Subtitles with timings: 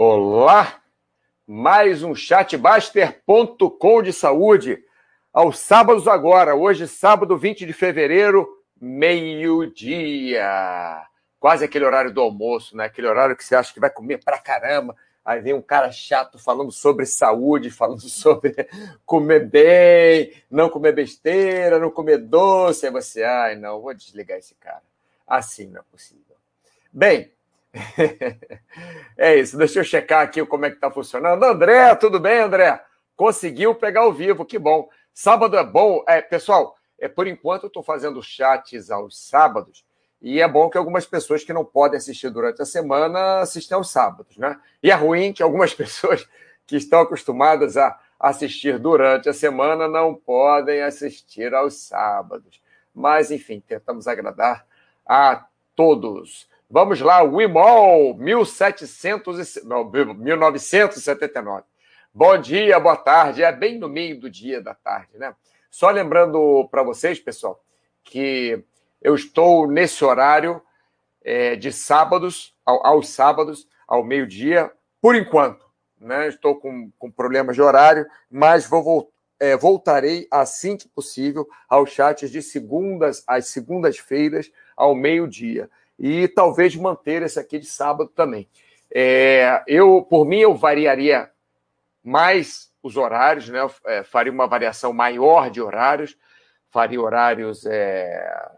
[0.00, 0.80] Olá!
[1.44, 4.78] Mais um chatbaster.com de saúde.
[5.32, 8.48] Aos sábados agora, hoje, sábado 20 de fevereiro,
[8.80, 10.48] meio-dia.
[11.40, 12.84] Quase aquele horário do almoço, né?
[12.84, 14.94] Aquele horário que você acha que vai comer pra caramba.
[15.24, 18.54] Aí vem um cara chato falando sobre saúde, falando sobre
[19.04, 22.86] comer bem, não comer besteira, não comer doce.
[22.86, 24.84] Aí você, ai, não, vou desligar esse cara.
[25.26, 26.36] Assim não é possível.
[26.92, 27.32] Bem,
[29.16, 31.42] é isso, deixa eu checar aqui como é que está funcionando.
[31.44, 32.82] André, tudo bem, André?
[33.14, 34.88] Conseguiu pegar ao vivo, que bom.
[35.12, 36.04] Sábado é bom.
[36.08, 39.84] É, pessoal, é, por enquanto eu estou fazendo chats aos sábados,
[40.20, 43.90] e é bom que algumas pessoas que não podem assistir durante a semana assistam aos
[43.90, 44.58] sábados, né?
[44.82, 46.28] E é ruim que algumas pessoas
[46.66, 52.60] que estão acostumadas a assistir durante a semana não podem assistir aos sábados.
[52.92, 54.66] Mas, enfim, tentamos agradar
[55.06, 56.48] a todos.
[56.70, 61.64] Vamos lá, Wimol, 1700 não, 1979.
[62.12, 63.42] Bom dia, boa tarde.
[63.42, 65.34] É bem no meio do dia da tarde, né?
[65.70, 67.58] Só lembrando para vocês, pessoal,
[68.04, 68.62] que
[69.00, 70.60] eu estou nesse horário
[71.24, 75.64] é, de sábados, ao, aos sábados, ao meio-dia, por enquanto.
[75.98, 76.28] Né?
[76.28, 82.30] Estou com, com problemas de horário, mas vou, é, voltarei assim que possível aos chats
[82.30, 88.48] de segundas às segundas-feiras, ao meio-dia e talvez manter esse aqui de sábado também.
[88.94, 91.30] É, eu, por mim, eu variaria
[92.02, 93.58] mais os horários, né?
[93.86, 96.16] É, faria uma variação maior de horários,
[96.70, 98.50] faria horários, é,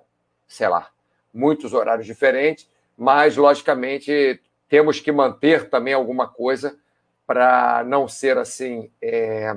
[0.47, 0.91] sei lá,
[1.33, 6.79] muitos horários diferentes, mas logicamente temos que manter também alguma coisa
[7.27, 9.57] para não ser assim, é,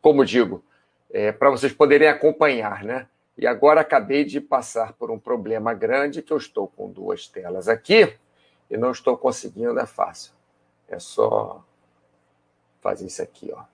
[0.00, 0.64] como digo,
[1.10, 3.06] é, para vocês poderem acompanhar, né?
[3.36, 7.68] E agora acabei de passar por um problema grande que eu estou com duas telas
[7.68, 8.16] aqui
[8.70, 10.32] e não estou conseguindo, é fácil.
[10.88, 11.64] É só
[12.80, 13.64] fazer isso aqui, ó.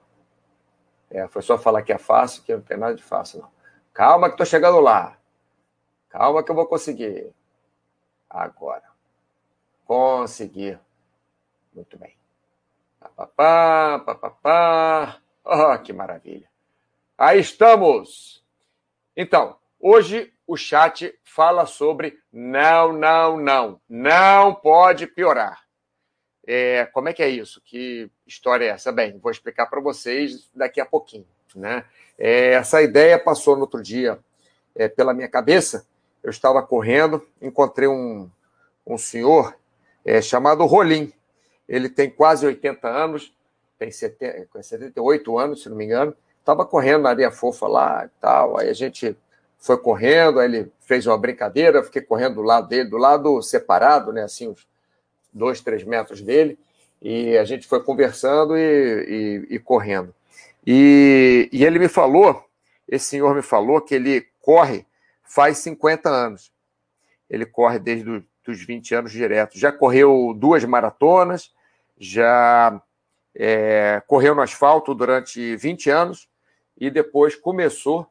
[1.11, 3.51] É, foi só falar que é fácil, que não tem nada de fácil, não.
[3.93, 5.19] Calma que estou chegando lá.
[6.09, 7.33] Calma que eu vou conseguir.
[8.29, 8.85] Agora.
[9.85, 10.79] Conseguir.
[11.75, 12.17] Muito bem.
[13.01, 15.21] Papapá, papapá.
[15.45, 16.49] Oh, que maravilha.
[17.19, 18.45] Aí estamos.
[19.17, 25.63] Então, hoje o chat fala sobre não, não, não, não pode piorar.
[26.47, 27.61] É, como é que é isso?
[27.65, 28.91] Que história é essa?
[28.93, 31.27] Bem, vou explicar para vocês daqui a pouquinho.
[31.55, 31.85] Né?
[32.19, 34.19] É, essa ideia passou no outro dia
[34.75, 35.87] é, pela minha cabeça.
[36.23, 38.29] Eu estava correndo, encontrei um,
[38.87, 39.57] um senhor
[40.05, 41.13] é, chamado Rolim.
[41.69, 43.35] Ele tem quase 80 anos,
[43.79, 48.09] tem 70, 78 anos, se não me engano estava correndo na areia fofa lá e
[48.21, 48.59] tal.
[48.59, 49.17] Aí a gente
[49.61, 53.43] foi correndo, aí ele fez uma brincadeira, eu fiquei correndo do lado dele, do lado
[53.43, 54.23] separado, né?
[54.23, 54.67] Assim, uns
[55.33, 56.59] dois, três metros dele,
[57.01, 60.15] e a gente foi conversando e, e, e correndo.
[60.67, 62.45] E, e ele me falou,
[62.89, 64.87] esse senhor me falou que ele corre
[65.23, 66.51] faz 50 anos.
[67.29, 69.57] Ele corre desde os 20 anos direto.
[69.57, 71.53] Já correu duas maratonas,
[71.99, 72.83] já
[73.35, 76.29] é, correu no asfalto durante 20 anos
[76.77, 78.07] e depois começou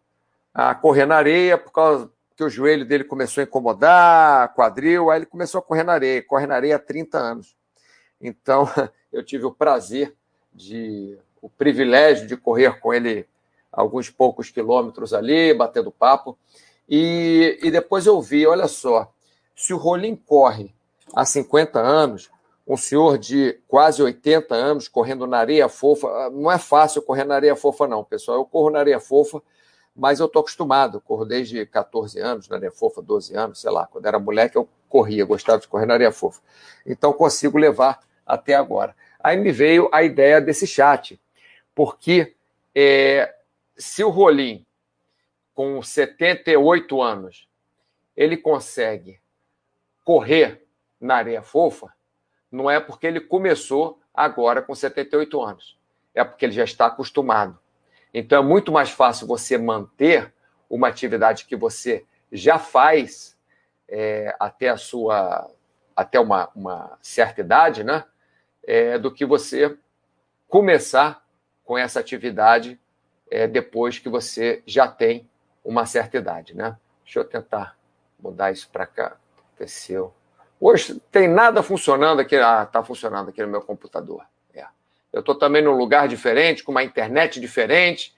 [0.54, 5.20] a correr na areia por causa que o joelho dele começou a incomodar, quadril, aí
[5.20, 7.56] ele começou a correr na areia, corre na areia há 30 anos.
[8.22, 8.68] Então,
[9.12, 10.16] eu tive o prazer
[10.54, 13.26] de o privilégio de correr com ele
[13.72, 16.38] alguns poucos quilômetros ali, batendo papo.
[16.88, 19.12] E, e depois eu vi, olha só,
[19.56, 20.74] se o Rolim corre
[21.14, 22.30] há 50 anos,
[22.68, 26.30] um senhor de quase 80 anos correndo na areia fofa.
[26.30, 28.38] Não é fácil correr na areia fofa, não, pessoal.
[28.38, 29.42] Eu corro na areia fofa,
[30.00, 31.02] mas eu estou acostumado.
[31.02, 33.86] Corro desde 14 anos na areia fofa, 12 anos, sei lá.
[33.86, 36.42] Quando era moleque, eu corria, gostava de correr na areia fofa.
[36.86, 38.96] Então, consigo levar até agora.
[39.20, 41.20] Aí me veio a ideia desse chat,
[41.76, 42.34] porque
[42.74, 43.36] é,
[43.78, 44.66] se o Rolim,
[45.54, 47.50] com 78 anos,
[48.16, 49.20] ele consegue
[50.06, 50.66] correr
[51.00, 51.94] na areia fofa,
[52.50, 55.78] não é porque ele começou agora com 78 anos,
[56.16, 57.60] é porque ele já está acostumado.
[58.14, 60.34] Então é muito mais fácil você manter
[60.70, 63.38] uma atividade que você já faz
[63.88, 65.50] é, até a sua
[65.96, 68.06] até uma, uma certa idade, né?
[68.66, 69.78] É, do que você
[70.48, 71.26] começar
[71.64, 72.80] com essa atividade
[73.30, 75.30] é, depois que você já tem
[75.64, 76.78] uma certa idade, né?
[77.04, 77.78] Deixa eu tentar
[78.20, 79.18] mudar isso para cá.
[79.38, 80.14] Aconteceu.
[80.60, 82.36] Hoje tem nada funcionando aqui.
[82.38, 84.24] Ah, está funcionando aqui no meu computador.
[85.12, 88.14] Eu estou também num lugar diferente, com uma internet diferente.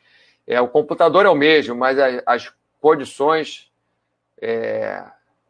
[0.46, 3.72] É, o computador é o mesmo, mas as, as condições
[4.42, 5.04] é,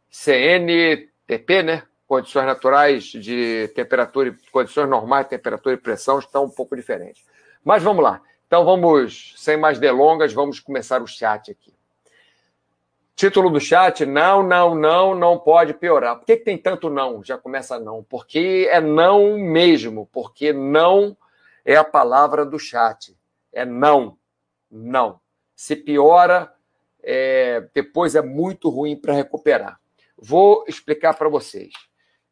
[0.10, 1.84] CNTP, né?
[2.08, 7.26] condições naturais de temperatura, condições normais de temperatura e pressão estão um pouco diferentes.
[7.64, 8.22] Mas vamos lá.
[8.46, 11.74] Então vamos, sem mais delongas, vamos começar o chat aqui.
[13.16, 16.18] Título do chat: Não, não, não, não pode piorar.
[16.18, 17.24] Por que, que tem tanto não?
[17.24, 18.04] Já começa não.
[18.04, 20.10] Porque é não mesmo.
[20.12, 21.16] Porque não
[21.66, 23.18] é a palavra do chat.
[23.52, 24.18] É não.
[24.69, 25.19] Não.
[25.56, 26.54] Se piora,
[27.04, 29.80] é, depois é muito ruim para recuperar.
[30.18, 31.74] Vou explicar para vocês,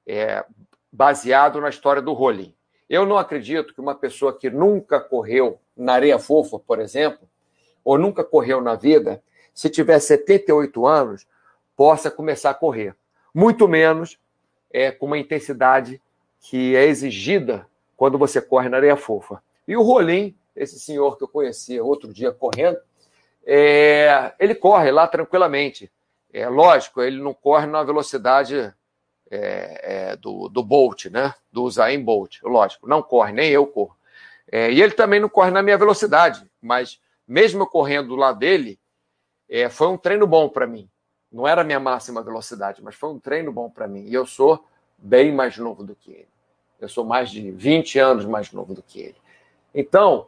[0.05, 0.45] é,
[0.91, 2.55] baseado na história do Rolim.
[2.89, 7.27] Eu não acredito que uma pessoa que nunca correu na areia fofa, por exemplo,
[7.83, 9.23] ou nunca correu na vida,
[9.53, 11.27] se tiver 78 anos,
[11.75, 12.95] possa começar a correr.
[13.33, 14.19] Muito menos
[14.71, 16.01] é, com uma intensidade
[16.39, 17.67] que é exigida
[17.99, 19.43] quando você corre na areia fofa.
[19.67, 22.79] E o Rolim, esse senhor que eu conheci outro dia correndo,
[23.45, 25.91] é, ele corre lá tranquilamente.
[26.31, 28.73] É lógico, ele não corre na velocidade
[29.29, 31.33] é, é, do, do Bolt, né?
[31.51, 33.97] Do Usain Bolt, lógico, não corre, nem eu corro.
[34.49, 38.79] É, e ele também não corre na minha velocidade, mas mesmo eu correndo lá dele,
[39.49, 40.89] é, foi um treino bom para mim.
[41.29, 44.05] Não era a minha máxima velocidade, mas foi um treino bom para mim.
[44.05, 44.65] E eu sou
[44.97, 46.38] bem mais novo do que ele.
[46.79, 49.15] Eu sou mais de 20 anos mais novo do que ele.
[49.73, 50.27] Então,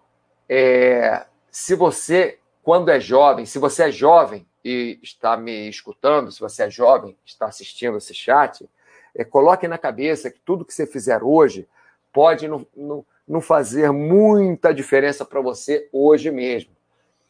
[0.49, 6.39] é, se você quando é jovem, se você é jovem e está me escutando, se
[6.39, 8.69] você é jovem, está assistindo esse chat,
[9.15, 11.67] é, coloque na cabeça que tudo que você fizer hoje
[12.13, 16.71] pode não, não, não fazer muita diferença para você hoje mesmo.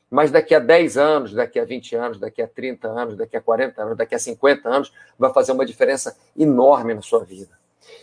[0.10, 3.42] Mas daqui a 10 anos, daqui a 20 anos, daqui a 30 anos, daqui a
[3.42, 7.61] 40 anos, daqui a 50 anos, vai fazer uma diferença enorme na sua vida.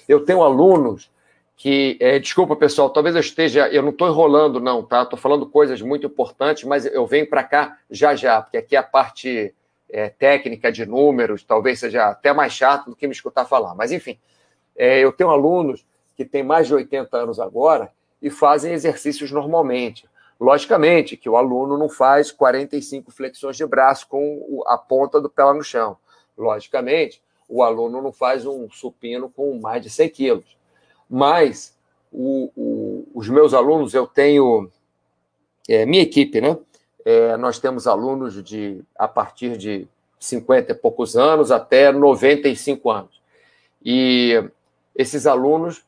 [0.08, 1.10] Eu tenho alunos
[1.56, 5.02] que, é, desculpa pessoal, talvez eu esteja, eu não estou enrolando não, tá?
[5.02, 8.78] Estou falando coisas muito importantes, mas eu venho para cá já já, porque aqui é
[8.78, 9.52] a parte
[9.90, 13.74] é, técnica de números, talvez seja até mais chato do que me escutar falar.
[13.74, 14.18] Mas enfim,
[14.76, 15.84] é, eu tenho alunos
[16.14, 17.90] que têm mais de 80 anos agora
[18.20, 20.08] e fazem exercícios normalmente.
[20.40, 25.42] Logicamente que o aluno não faz 45 flexões de braço com a ponta do pé
[25.42, 25.96] lá no chão.
[26.36, 30.58] Logicamente, o aluno não faz um supino com mais de 100 quilos
[31.08, 31.76] mas
[32.12, 34.70] o, o, os meus alunos, eu tenho
[35.68, 36.58] é, minha equipe, né?
[37.04, 43.22] É, nós temos alunos de a partir de 50 e poucos anos até 95 anos.
[43.82, 44.42] E
[44.94, 45.84] esses alunos,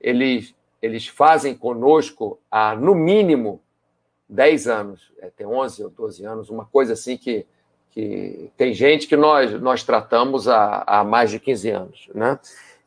[0.00, 3.60] eles, eles fazem conosco há, no mínimo,
[4.28, 7.44] 10 anos, é, tem 11 ou 12 anos, uma coisa assim que,
[7.92, 12.38] que tem gente que nós, nós tratamos há, há mais de 15 anos, né?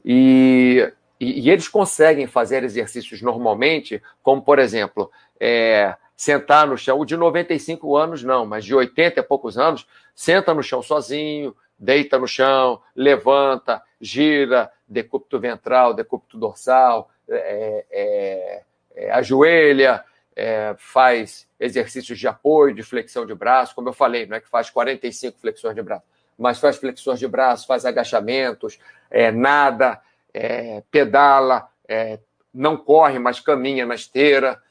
[0.04, 5.10] E e, e, eles conseguem fazer exercícios normalmente, como, por exemplo,
[5.40, 7.00] é, sentar no chão.
[7.00, 11.56] O de 95 anos, não, mas de 80 e poucos anos, senta no chão sozinho,
[11.80, 18.64] deita no chão, levanta, gira, decúbito ventral, decúbito dorsal, é, é,
[18.96, 20.04] é ajoelha,
[20.36, 24.50] é, faz exercícios de apoio, de flexão de braço, como eu falei, não é que
[24.50, 26.04] faz 45 flexões de braço,
[26.38, 28.80] mas faz flexões de braço, faz agachamentos,
[29.10, 30.02] é, nada,
[30.34, 32.20] é, pedala, é,
[32.54, 34.62] não corre, mas caminha na esteira,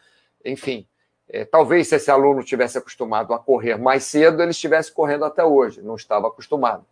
[0.44, 0.86] enfim.
[1.28, 5.42] É, talvez se esse aluno tivesse acostumado a correr mais cedo, ele estivesse correndo até
[5.42, 6.84] hoje, não estava acostumado.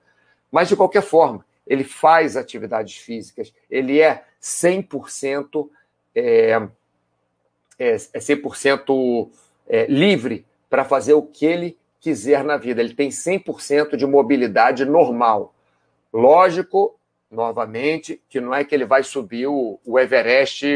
[0.51, 5.69] Mas, de qualquer forma, ele faz atividades físicas, ele é 100%,
[6.15, 6.69] é,
[7.79, 9.31] é, é 100%
[9.69, 12.81] é, livre para fazer o que ele quiser na vida.
[12.81, 15.55] Ele tem 100% de mobilidade normal.
[16.13, 16.99] Lógico,
[17.31, 20.67] novamente, que não é que ele vai subir o, o Everest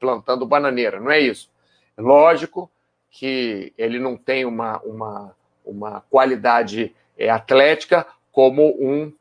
[0.00, 1.50] plantando bananeira, não é isso.
[1.96, 2.70] Lógico
[3.10, 9.12] que ele não tem uma, uma, uma qualidade é, atlética como um,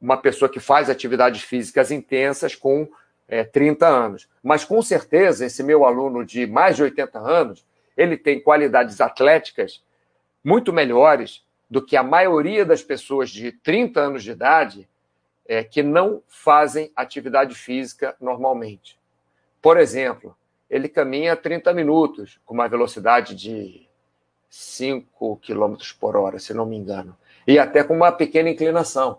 [0.00, 2.88] uma pessoa que faz atividades físicas intensas com
[3.28, 4.28] é, 30 anos.
[4.42, 7.66] Mas com certeza, esse meu aluno de mais de 80 anos,
[7.96, 9.82] ele tem qualidades atléticas
[10.42, 14.88] muito melhores do que a maioria das pessoas de 30 anos de idade
[15.46, 18.98] é, que não fazem atividade física normalmente.
[19.60, 20.36] Por exemplo,
[20.68, 23.88] ele caminha 30 minutos com uma velocidade de
[24.50, 27.16] 5 km por hora, se não me engano,
[27.46, 29.18] e até com uma pequena inclinação.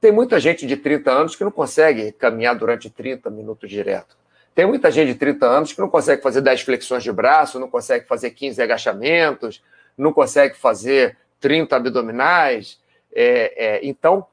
[0.00, 4.16] Tem muita gente de 30 anos que não consegue caminhar durante 30 minutos direto.
[4.54, 7.68] Tem muita gente de 30 anos que não consegue fazer 10 flexões de braço, não
[7.68, 9.62] consegue fazer 15 agachamentos,
[9.96, 12.80] não consegue fazer 30 abdominais.
[13.12, 14.26] É, é, então,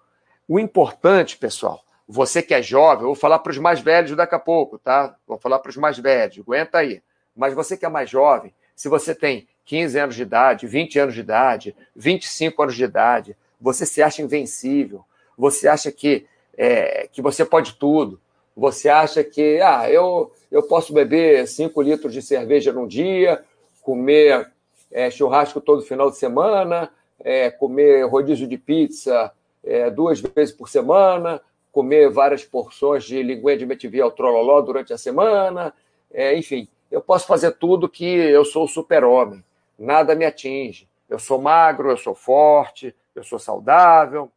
[0.48, 4.36] o importante, pessoal, você que é jovem, eu vou falar para os mais velhos daqui
[4.36, 5.16] a pouco, tá?
[5.28, 7.02] Vou falar para os mais velhos, aguenta aí.
[7.36, 11.14] Mas você que é mais jovem, se você tem 15 anos de idade, 20 anos
[11.14, 15.04] de idade, 25 anos de idade, você se acha invencível,
[15.38, 16.26] você acha que,
[16.58, 18.20] é, que você pode tudo,
[18.56, 23.44] Você acha que ah, eu, eu posso beber 5 litros de cerveja num dia,
[23.84, 24.52] comer
[24.92, 26.90] é, churrasco todo final de semana,
[27.20, 29.32] é, comer rodízio de pizza
[29.64, 31.40] é, duas vezes por semana,
[31.72, 35.74] comer várias porções de linguinha de metivial trololó durante a semana,
[36.12, 39.44] é, enfim, eu posso fazer tudo que eu sou super-homem,
[39.78, 40.88] nada me atinge.
[41.10, 44.30] Eu sou magro, eu sou forte, eu sou saudável.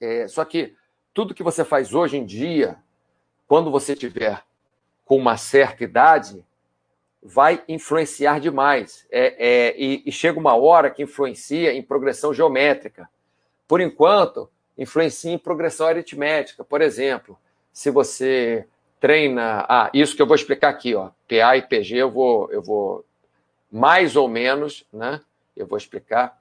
[0.00, 0.74] É, só que
[1.12, 2.76] tudo que você faz hoje em dia,
[3.46, 4.42] quando você tiver
[5.04, 6.44] com uma certa idade,
[7.22, 9.06] vai influenciar demais.
[9.10, 13.08] É, é, e, e, chega uma hora que influencia em progressão geométrica.
[13.68, 16.64] Por enquanto, influencia em progressão aritmética.
[16.64, 17.38] Por exemplo,
[17.72, 18.66] se você
[18.98, 19.64] treina.
[19.68, 21.10] Ah, isso que eu vou explicar aqui, ó.
[21.28, 23.04] PA e PG, eu vou, eu vou
[23.70, 25.20] mais ou menos, né?
[25.56, 26.38] Eu vou explicar.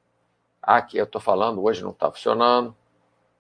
[0.62, 2.76] Aqui eu estou falando, hoje não está funcionando.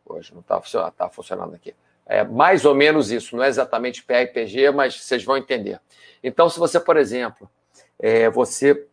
[0.10, 1.76] Hoje não está funcionando, está funcionando aqui.
[2.06, 5.80] É mais ou menos isso, não é exatamente PA e PG, mas vocês vão entender.
[6.24, 7.50] Então, se você, por exemplo,
[8.00, 8.88] é, você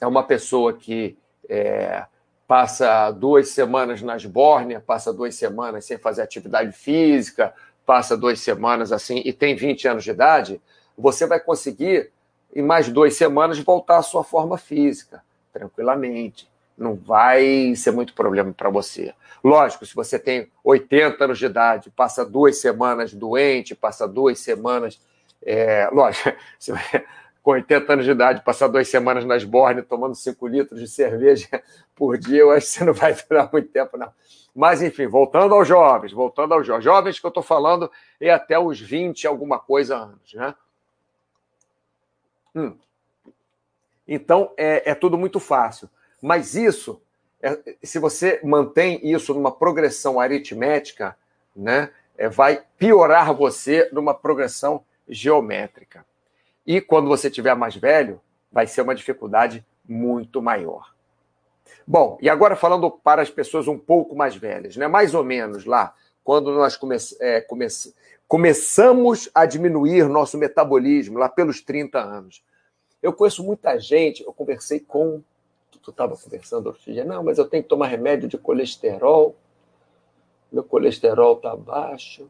[0.00, 1.16] é uma pessoa que
[1.48, 2.06] é,
[2.46, 8.92] passa duas semanas na esbórnia, passa duas semanas sem fazer atividade física, passa duas semanas
[8.92, 10.60] assim e tem 20 anos de idade,
[10.96, 12.10] você vai conseguir,
[12.54, 15.22] em mais duas semanas, voltar à sua forma física,
[15.52, 16.51] tranquilamente.
[16.76, 19.14] Não vai ser muito problema para você.
[19.42, 25.00] Lógico, se você tem 80 anos de idade, passa duas semanas doente, passa duas semanas.
[25.44, 26.72] É, lógico, se,
[27.42, 31.48] com 80 anos de idade, passar duas semanas nas bornes tomando 5 litros de cerveja
[31.94, 34.12] por dia, eu acho que você não vai durar muito tempo, não.
[34.54, 36.84] Mas, enfim, voltando aos jovens, voltando aos jovens.
[36.84, 40.54] Jovens que eu estou falando é até os 20 alguma coisa anos, né?
[42.54, 42.76] Hum.
[44.06, 45.88] Então, é, é tudo muito fácil.
[46.22, 47.02] Mas isso,
[47.42, 51.16] é, se você mantém isso numa progressão aritmética,
[51.54, 56.06] né, é, vai piorar você numa progressão geométrica.
[56.64, 60.92] E quando você tiver mais velho, vai ser uma dificuldade muito maior.
[61.84, 64.86] Bom, e agora falando para as pessoas um pouco mais velhas, né?
[64.86, 67.66] mais ou menos lá, quando nós come é, come
[68.28, 72.42] começamos a diminuir nosso metabolismo, lá pelos 30 anos.
[73.02, 75.22] Eu conheço muita gente, eu conversei com
[75.78, 79.36] tu estava conversando outro dia, não, mas eu tenho que tomar remédio de colesterol,
[80.50, 82.28] meu colesterol está baixo,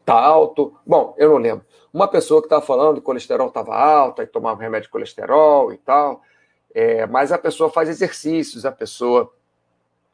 [0.00, 0.78] está alto.
[0.86, 1.66] Bom, eu não lembro.
[1.92, 5.72] Uma pessoa que estava falando que o colesterol estava alto, aí tomava remédio de colesterol
[5.72, 6.22] e tal,
[6.74, 9.32] é, mas a pessoa faz exercícios, a pessoa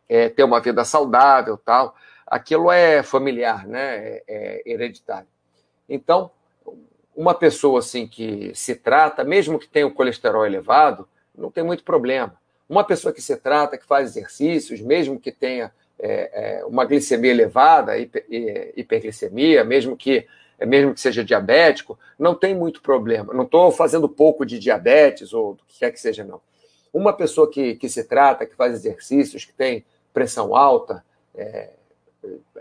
[0.09, 1.95] é, tem uma vida saudável tal.
[2.27, 3.97] Aquilo é familiar, né?
[3.97, 5.29] é, é hereditário.
[5.89, 6.31] Então,
[7.15, 11.85] uma pessoa assim que se trata, mesmo que tenha o colesterol elevado, não tem muito
[11.85, 12.35] problema.
[12.69, 17.31] Uma pessoa que se trata, que faz exercícios, mesmo que tenha é, é, uma glicemia
[17.31, 18.25] elevada, hiper,
[18.77, 20.27] hiperglicemia, mesmo que
[20.67, 23.35] mesmo que seja diabético, não tem muito problema.
[23.35, 26.41] Não estou fazendo pouco de diabetes ou do que quer que seja, não.
[26.93, 31.05] Uma pessoa que, que se trata, que faz exercícios, que tem pressão alta,
[31.35, 31.71] é,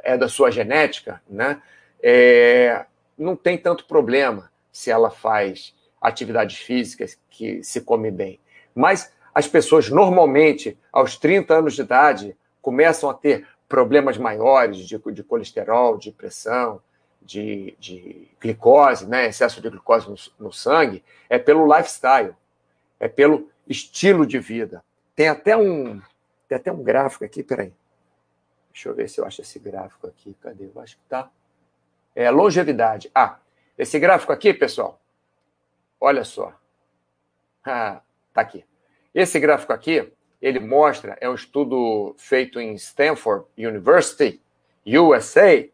[0.04, 1.62] é da sua genética, né?
[2.02, 2.86] É,
[3.18, 8.40] não tem tanto problema se ela faz atividades físicas que se come bem.
[8.74, 14.98] Mas as pessoas normalmente, aos 30 anos de idade, começam a ter problemas maiores de,
[14.98, 16.82] de colesterol, de pressão,
[17.22, 19.28] de, de, glicose, né?
[19.28, 22.36] excesso de glicose no, no, sangue, é pelo lifestyle,
[23.00, 24.84] é pelo estilo de vida.
[25.16, 26.02] Tem até um,
[26.48, 27.74] tem até um gráfico aqui, peraí.
[28.72, 30.36] Deixa eu ver se eu acho esse gráfico aqui.
[30.42, 30.66] Cadê?
[30.66, 31.30] Eu acho que tá.
[32.16, 33.10] É longevidade.
[33.14, 33.40] Ah,
[33.78, 35.00] esse gráfico aqui, pessoal,
[36.00, 36.54] olha só.
[37.66, 38.02] Ah,
[38.34, 38.66] tá aqui.
[39.14, 44.42] Esse gráfico aqui, ele mostra, é um estudo feito em Stanford University,
[44.86, 45.70] USA,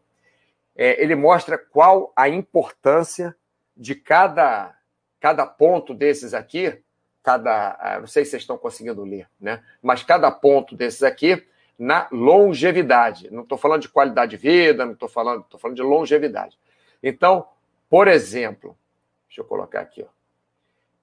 [0.76, 3.34] é, ele mostra qual a importância
[3.76, 4.74] de cada,
[5.18, 6.80] cada ponto desses aqui,
[7.22, 9.62] cada, ah, não sei se vocês estão conseguindo ler, né?
[9.82, 11.46] Mas cada ponto desses aqui
[11.78, 13.30] na longevidade.
[13.30, 16.58] Não estou falando de qualidade de vida, não estou falando, estou falando de longevidade.
[17.02, 17.48] Então,
[17.88, 18.76] por exemplo,
[19.26, 20.08] deixa eu colocar aqui, ó.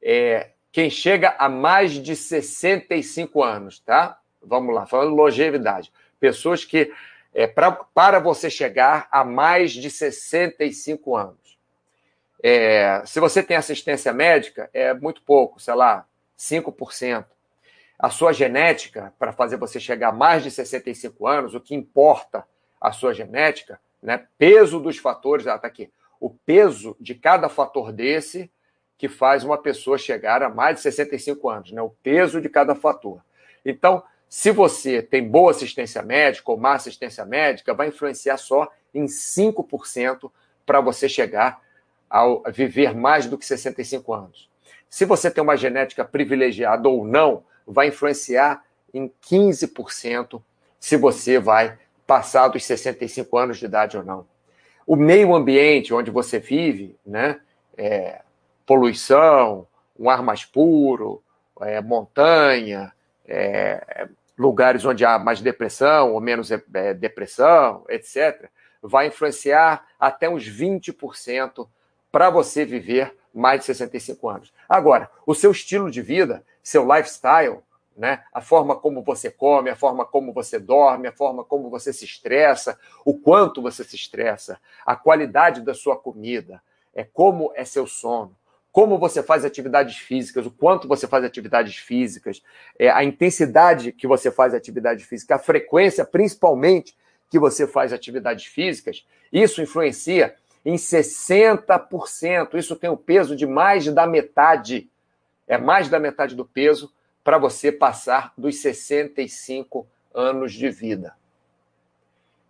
[0.01, 4.19] É, quem chega a mais de 65 anos, tá?
[4.39, 5.91] Vamos lá, falando longevidade.
[6.19, 6.93] Pessoas que,
[7.34, 11.57] é, pra, para você chegar a mais de 65 anos.
[12.43, 16.05] É, se você tem assistência médica, é muito pouco, sei lá,
[16.38, 17.25] 5%.
[17.98, 22.48] A sua genética, para fazer você chegar a mais de 65 anos, o que importa
[22.79, 24.27] a sua genética, né?
[24.38, 25.91] Peso dos fatores, ah, tá aqui.
[26.19, 28.51] O peso de cada fator desse
[28.98, 31.82] que faz uma pessoa chegar a mais de 65 anos, né?
[31.82, 33.22] o peso de cada fator.
[33.63, 39.06] Então, se você tem boa assistência médica ou má assistência médica, vai influenciar só em
[39.06, 40.32] 5%
[40.66, 41.62] para você chegar
[42.10, 44.50] a viver mais do que 65 anos.
[44.89, 48.63] Se você tem uma genética privilegiada ou não, vai influenciar
[48.94, 50.42] em 15%
[50.80, 54.25] se você vai passar dos 65 anos de idade ou não.
[54.86, 57.42] O meio ambiente onde você vive, né,
[57.77, 58.22] é,
[58.68, 59.66] poluição,
[59.98, 61.24] um ar mais puro,
[61.62, 62.94] é, montanha,
[63.26, 64.08] é,
[64.38, 68.50] lugares onde há mais depressão ou menos é, depressão, etc.,
[68.84, 71.68] vai influenciar até uns 20%
[72.12, 74.54] para você viver mais de 65 anos.
[74.70, 77.60] Agora, o seu estilo de vida, seu lifestyle,
[77.96, 78.24] né?
[78.32, 82.06] A forma como você come, a forma como você dorme, a forma como você se
[82.06, 86.62] estressa, o quanto você se estressa, a qualidade da sua comida,
[86.94, 88.36] é como é seu sono,
[88.77, 92.43] como você faz atividades físicas, o quanto você faz atividades físicas,
[92.77, 96.96] é, a intensidade que você faz atividade física, a frequência, principalmente,
[97.27, 99.03] que você faz atividades físicas,
[99.34, 102.53] isso influencia em 60%.
[102.53, 104.88] Isso tem o peso de mais da metade.
[105.48, 106.93] É mais da metade do peso
[107.24, 111.15] para você passar dos 65 anos de vida.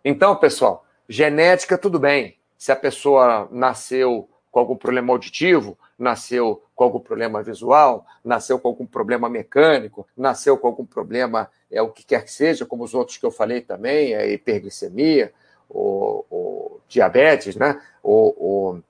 [0.04, 2.36] Então, pessoal, genética, tudo bem.
[2.58, 8.68] Se a pessoa nasceu com algum problema auditivo, nasceu com algum problema visual, nasceu com
[8.68, 12.94] algum problema mecânico, nasceu com algum problema, é o que quer que seja, como os
[12.94, 15.32] outros que eu falei também, a hiperglicemia,
[15.68, 17.78] o, o diabetes, né?
[18.02, 18.80] O, o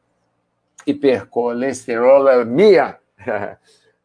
[0.87, 2.99] hipercolesterolemia,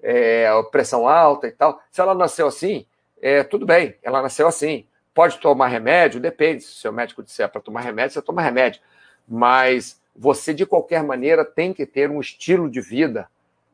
[0.02, 1.80] é, pressão alta e tal.
[1.92, 2.88] Se ela nasceu assim,
[3.22, 4.88] é, tudo bem, ela nasceu assim.
[5.14, 6.20] Pode tomar remédio?
[6.20, 6.64] Depende.
[6.64, 8.82] Se o seu médico disser para tomar remédio, você toma remédio.
[9.28, 13.30] Mas você, de qualquer maneira, tem que ter um estilo de vida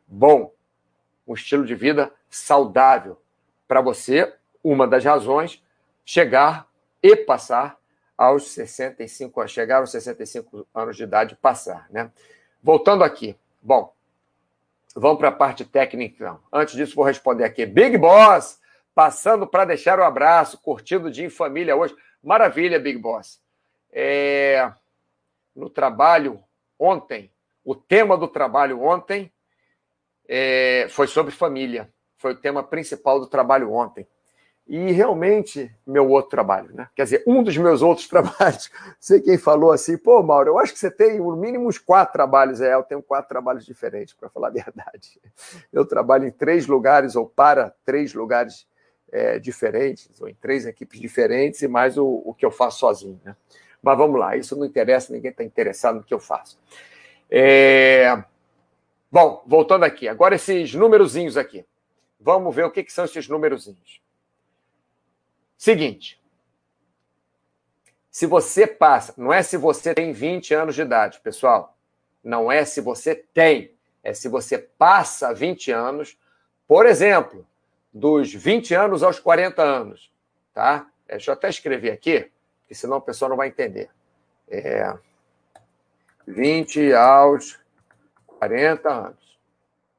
[0.07, 0.51] bom,
[1.27, 3.19] um estilo de vida saudável,
[3.67, 5.63] para você, uma das razões,
[6.05, 6.67] chegar
[7.03, 7.77] e passar
[8.17, 12.11] aos 65 anos, chegar aos 65 anos de idade passar, né?
[12.61, 13.37] Voltando aqui.
[13.61, 13.93] Bom,
[14.95, 16.39] vamos para a parte técnica, então.
[16.51, 17.65] Antes disso, vou responder aqui.
[17.65, 18.59] Big Boss,
[18.95, 21.95] passando para deixar o um abraço, curtindo o dia em família hoje.
[22.23, 23.39] Maravilha, Big Boss.
[23.91, 24.71] É
[25.55, 26.43] no trabalho
[26.77, 27.31] ontem,
[27.63, 29.31] o tema do trabalho ontem
[30.27, 31.91] é, foi sobre família.
[32.17, 34.07] Foi o tema principal do trabalho ontem.
[34.67, 36.87] E realmente, meu outro trabalho, né?
[36.95, 38.69] Quer dizer, um dos meus outros trabalhos.
[38.99, 42.13] Sei quem falou assim, pô, Mauro, eu acho que você tem no mínimo uns quatro
[42.13, 42.61] trabalhos.
[42.61, 45.19] É, eu tenho quatro trabalhos diferentes, para falar a verdade.
[45.73, 48.67] Eu trabalho em três lugares ou para três lugares
[49.11, 53.19] é, diferentes, ou em três equipes diferentes, e mais o, o que eu faço sozinho,
[53.25, 53.35] né?
[53.81, 56.59] Mas vamos lá, isso não interessa, ninguém está interessado no que eu faço.
[57.29, 58.23] É...
[59.11, 61.65] Bom, voltando aqui, agora esses númerozinhos aqui.
[62.19, 64.01] Vamos ver o que, que são esses númerozinhos.
[65.57, 66.21] Seguinte.
[68.11, 71.77] Se você passa, não é se você tem 20 anos de idade, pessoal.
[72.23, 76.17] Não é se você tem, é se você passa 20 anos,
[76.67, 77.47] por exemplo,
[77.93, 80.11] dos 20 anos aos 40 anos,
[80.53, 80.87] tá?
[81.07, 82.29] Deixa eu até escrever aqui
[82.69, 83.89] porque senão o pessoal não vai entender.
[84.47, 84.95] É
[86.27, 87.59] 20 aos
[88.27, 89.39] 40 anos.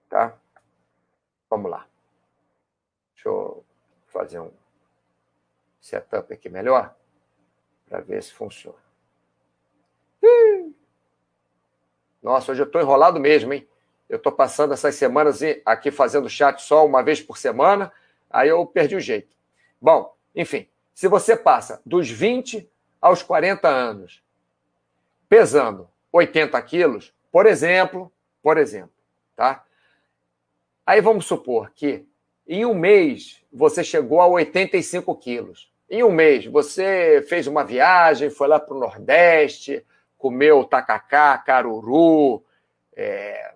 [0.09, 0.39] Tá?
[1.51, 1.85] Vamos lá.
[3.13, 3.65] Deixa eu
[4.07, 4.53] fazer um
[5.81, 6.95] setup aqui melhor
[7.89, 8.79] para ver se funciona.
[12.23, 13.67] Nossa, hoje eu estou enrolado mesmo, hein?
[14.09, 17.93] Eu estou passando essas semanas aqui fazendo chat só uma vez por semana,
[18.31, 19.37] aí eu perdi o jeito.
[19.81, 20.69] Bom, enfim,
[21.01, 24.23] se você passa dos 20 aos 40 anos,
[25.31, 28.93] pesando 80 quilos, por exemplo, por exemplo,
[29.35, 29.65] tá?
[30.85, 32.05] Aí vamos supor que
[32.47, 35.73] em um mês você chegou a 85 quilos.
[35.89, 39.83] Em um mês você fez uma viagem, foi lá para o Nordeste,
[40.19, 42.45] comeu tacacá, caruru,
[42.95, 43.55] é,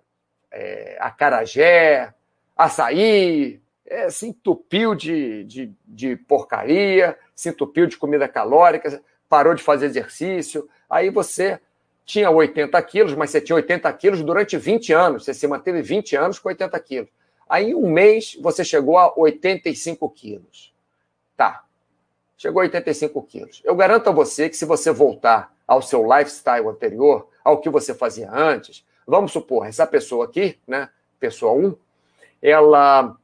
[0.49, 2.11] é, acarajé,
[2.57, 9.61] açaí, é, se entupiu de, de, de porcaria, se entupiu de comida calórica, parou de
[9.61, 10.67] fazer exercício.
[10.89, 11.59] Aí você
[12.05, 15.25] tinha 80 quilos, mas você tinha 80 quilos durante 20 anos.
[15.25, 17.09] Você se manteve 20 anos com 80 quilos.
[17.47, 20.73] Aí, em um mês, você chegou a 85 quilos.
[21.37, 21.63] Tá.
[22.37, 23.61] Chegou a 85 quilos.
[23.63, 27.93] Eu garanto a você que se você voltar ao seu lifestyle anterior, ao que você
[27.93, 31.75] fazia antes, vamos supor, essa pessoa aqui, né, pessoa 1,
[32.41, 33.15] ela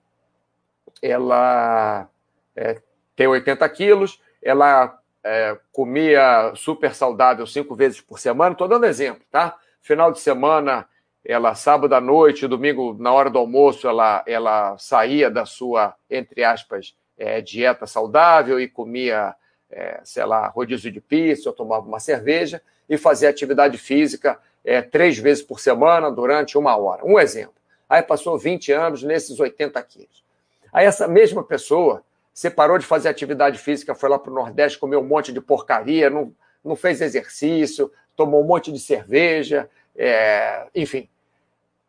[1.01, 2.07] ela
[2.55, 2.81] é,
[3.15, 9.23] tem 80 quilos, ela é, comia super saudável cinco vezes por semana, estou dando exemplo,
[9.31, 9.57] tá?
[9.81, 10.87] Final de semana,
[11.23, 16.43] ela, sábado à noite, domingo, na hora do almoço, ela, ela saía da sua, entre
[16.43, 19.35] aspas, é, dieta saudável e comia,
[19.69, 24.81] é, sei lá, rodízio de pizza, ou tomava uma cerveja e fazia atividade física é,
[24.81, 27.05] três vezes por semana durante uma hora.
[27.05, 27.53] Um exemplo.
[27.87, 30.23] Aí passou 20 anos nesses 80 quilos.
[30.71, 32.03] Aí essa mesma pessoa
[32.33, 36.09] separou de fazer atividade física, foi lá para o Nordeste, comeu um monte de porcaria,
[36.09, 41.09] não, não fez exercício, tomou um monte de cerveja, é, enfim.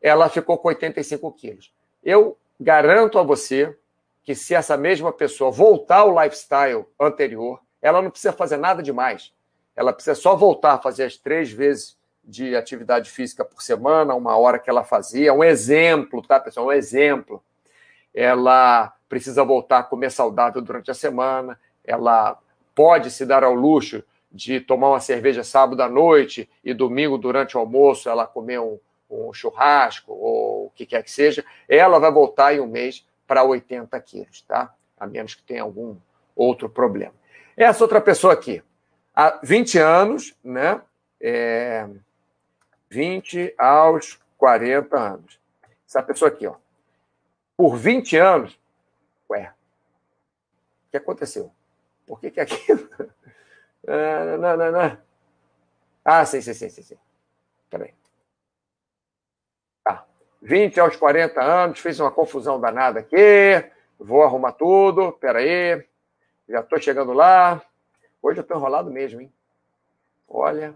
[0.01, 1.73] Ela ficou com 85 quilos.
[2.03, 3.77] Eu garanto a você
[4.25, 9.33] que se essa mesma pessoa voltar ao lifestyle anterior, ela não precisa fazer nada demais.
[9.75, 14.37] Ela precisa só voltar a fazer as três vezes de atividade física por semana, uma
[14.37, 15.35] hora que ela fazia.
[15.35, 16.67] Um exemplo, tá, pessoal?
[16.67, 17.43] Um exemplo.
[18.15, 21.59] Ela precisa voltar a comer saudável durante a semana.
[21.85, 22.39] Ela
[22.75, 27.57] pode se dar ao luxo de tomar uma cerveja sábado à noite e domingo, durante
[27.57, 28.79] o almoço, ela comer um,
[29.11, 31.45] um churrasco ou o que quer que seja.
[31.69, 34.75] Ela vai voltar em um mês para 80 quilos, tá?
[34.99, 35.97] A menos que tenha algum
[36.35, 37.15] outro problema.
[37.57, 38.63] Essa outra pessoa aqui,
[39.15, 40.81] há 20 anos, né?
[41.21, 41.87] É,
[42.89, 45.39] 20 aos 40 anos.
[45.87, 46.55] Essa pessoa aqui, ó.
[47.63, 48.61] Por 20 anos,
[49.31, 49.53] ué,
[50.89, 51.53] o que aconteceu?
[52.05, 52.91] Por que que aquilo?
[53.87, 54.99] Ah, não, não, não.
[56.05, 56.83] Ah, sim, sim, sim, sim.
[56.83, 56.99] sim.
[57.71, 57.95] Peraí.
[59.85, 60.05] Tá.
[60.41, 63.17] 20 aos 40 anos, fiz uma confusão danada aqui.
[63.99, 65.13] Vou arrumar tudo.
[65.13, 65.85] Peraí.
[66.49, 67.61] Já estou chegando lá.
[68.21, 69.33] Hoje eu estou enrolado mesmo, hein?
[70.29, 70.75] Olha,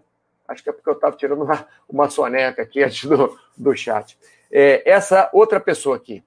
[0.49, 4.19] acho que é porque eu estava tirando uma, uma soneca aqui antes do, do chat.
[4.51, 6.25] É, essa outra pessoa aqui,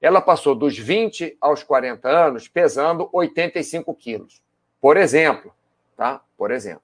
[0.00, 4.40] ela passou dos 20 aos 40 anos pesando 85 quilos,
[4.80, 5.52] por exemplo,
[5.96, 6.20] tá?
[6.36, 6.82] Por exemplo.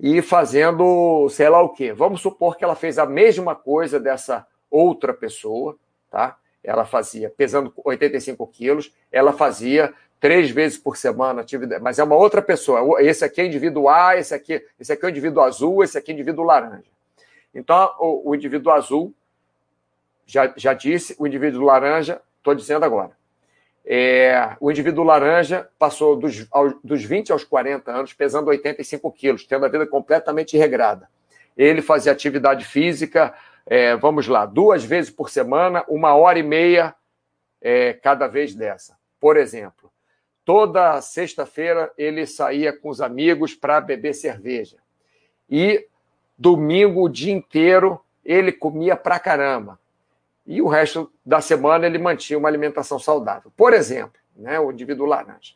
[0.00, 1.92] E fazendo, sei lá o quê.
[1.92, 5.76] Vamos supor que ela fez a mesma coisa dessa outra pessoa,
[6.10, 6.36] tá?
[6.62, 12.16] Ela fazia, pesando 85 quilos, ela fazia três vezes por semana atividade, mas é uma
[12.16, 13.02] outra pessoa.
[13.02, 16.10] Esse aqui é indivíduo A, esse aqui, esse aqui é o indivíduo azul, esse aqui
[16.10, 16.90] é o indivíduo laranja.
[17.54, 19.14] Então, o, o indivíduo azul,
[20.26, 23.12] já, já disse, o indivíduo laranja, estou dizendo agora.
[23.84, 29.46] É, o indivíduo laranja passou dos, aos, dos 20 aos 40 anos pesando 85 quilos,
[29.46, 31.08] tendo a vida completamente regrada.
[31.56, 33.34] Ele fazia atividade física,
[33.66, 36.94] é, vamos lá, duas vezes por semana, uma hora e meia
[37.60, 38.96] é, cada vez dessa.
[39.20, 39.92] Por exemplo,
[40.44, 44.76] Toda sexta-feira ele saía com os amigos para beber cerveja.
[45.48, 45.86] E
[46.36, 49.80] domingo o dia inteiro ele comia pra caramba.
[50.46, 53.52] E o resto da semana ele mantinha uma alimentação saudável.
[53.56, 55.54] Por exemplo, né, o indivíduo laranja.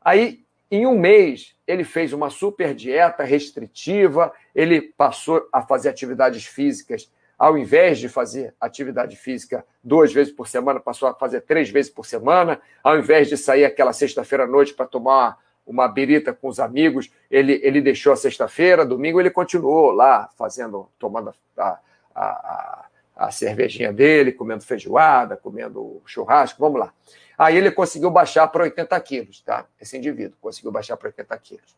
[0.00, 6.44] Aí, em um mês, ele fez uma super dieta restritiva, ele passou a fazer atividades
[6.44, 7.10] físicas
[7.42, 11.90] ao invés de fazer atividade física duas vezes por semana, passou a fazer três vezes
[11.90, 12.60] por semana.
[12.84, 17.10] Ao invés de sair aquela sexta-feira à noite para tomar uma birita com os amigos,
[17.28, 21.80] ele, ele deixou a sexta-feira, domingo ele continuou lá fazendo, tomando a,
[22.14, 26.92] a, a, a cervejinha dele, comendo feijoada, comendo churrasco, vamos lá.
[27.36, 29.66] Aí ele conseguiu baixar para 80 quilos, tá?
[29.80, 31.76] Esse indivíduo conseguiu baixar para 80 quilos.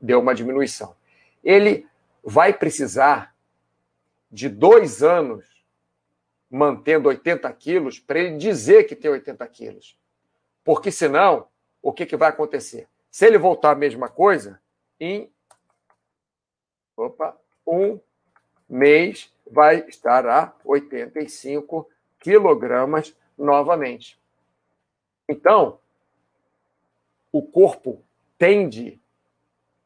[0.00, 0.94] Deu uma diminuição.
[1.42, 1.86] Ele
[2.22, 3.34] vai precisar
[4.30, 5.44] de dois anos
[6.50, 9.98] mantendo 80 quilos para ele dizer que tem 80 quilos.
[10.64, 11.48] Porque senão,
[11.80, 12.88] o que, que vai acontecer?
[13.10, 14.60] Se ele voltar a mesma coisa,
[14.98, 15.30] em
[16.96, 18.00] opa, um
[18.68, 24.18] mês vai estar a 85 quilogramas novamente.
[25.28, 25.78] Então,
[27.32, 28.02] o corpo
[28.38, 29.00] tende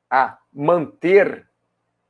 [0.09, 1.47] a manter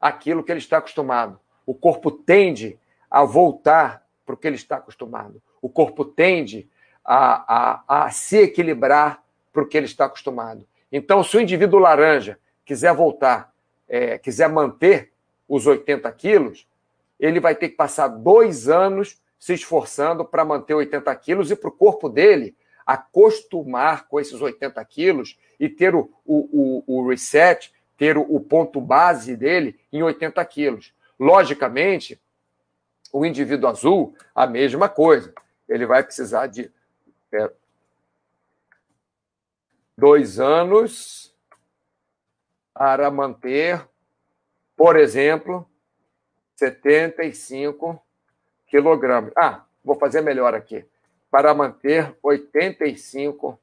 [0.01, 1.39] aquilo que ele está acostumado.
[1.67, 2.79] O corpo tende
[3.11, 5.43] a voltar para o que ele está acostumado.
[5.61, 6.69] O corpo tende
[7.05, 10.67] a, a, a se equilibrar para o que ele está acostumado.
[10.93, 13.53] Então, se o indivíduo laranja quiser voltar,
[13.89, 15.13] é, quiser manter
[15.51, 16.65] os 80 quilos,
[17.19, 21.69] ele vai ter que passar dois anos se esforçando para manter 80 quilos e para
[21.69, 27.73] o corpo dele acostumar com esses 80 quilos e ter o, o, o, o reset,
[27.97, 30.95] ter o, o ponto base dele em 80 quilos.
[31.19, 32.21] Logicamente,
[33.13, 35.35] o indivíduo azul, a mesma coisa.
[35.69, 36.71] Ele vai precisar de
[37.33, 37.51] é,
[39.99, 41.35] dois anos
[42.73, 43.87] para manter,
[44.81, 45.69] por exemplo,
[46.57, 48.01] 75
[48.67, 49.31] quilogramas.
[49.37, 50.87] Ah, vou fazer melhor aqui.
[51.31, 53.61] Para manter 85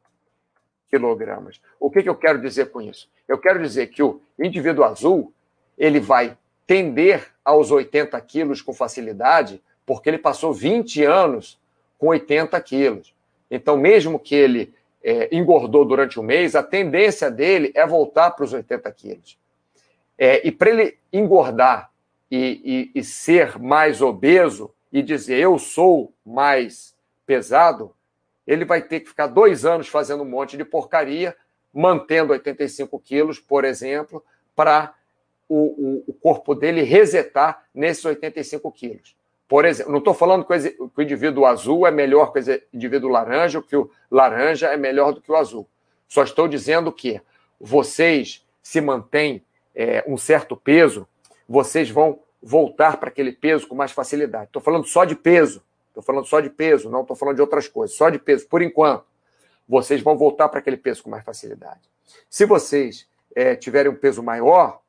[0.88, 1.60] quilogramas.
[1.80, 3.10] O que, que eu quero dizer com isso?
[3.28, 5.34] Eu quero dizer que o indivíduo azul
[5.76, 11.60] ele vai tender aos 80 quilos com facilidade, porque ele passou 20 anos
[11.98, 13.16] com 80 quilos.
[13.50, 14.72] Então, mesmo que ele
[15.04, 19.36] é, engordou durante um mês, a tendência dele é voltar para os 80 quilos.
[20.18, 21.92] É, e para ele engordar
[22.30, 27.94] e, e, e ser mais obeso e dizer eu sou mais pesado,
[28.46, 31.36] ele vai ter que ficar dois anos fazendo um monte de porcaria,
[31.74, 34.24] mantendo 85 quilos, por exemplo,
[34.56, 34.96] para
[35.48, 39.16] o, o, o, corpo dele resetar nesses 85 quilos.
[39.48, 40.54] Por exemplo, não estou falando que
[40.96, 45.14] o indivíduo azul é melhor que o indivíduo laranja, ou que o laranja é melhor
[45.14, 45.68] do que o azul.
[46.08, 47.22] Só estou dizendo que
[47.60, 49.44] vocês se mantêm
[49.78, 51.08] é, um certo peso,
[51.48, 54.46] vocês vão voltar para aquele peso com mais facilidade.
[54.46, 55.62] Estou falando só de peso.
[55.90, 57.96] Estou falando só de peso, não estou falando de outras coisas.
[57.96, 58.48] Só de peso.
[58.48, 59.06] Por enquanto,
[59.70, 61.82] vocês vão voltar para aquele peso com mais facilidade.
[62.28, 64.82] Se vocês é, tiverem um peso maior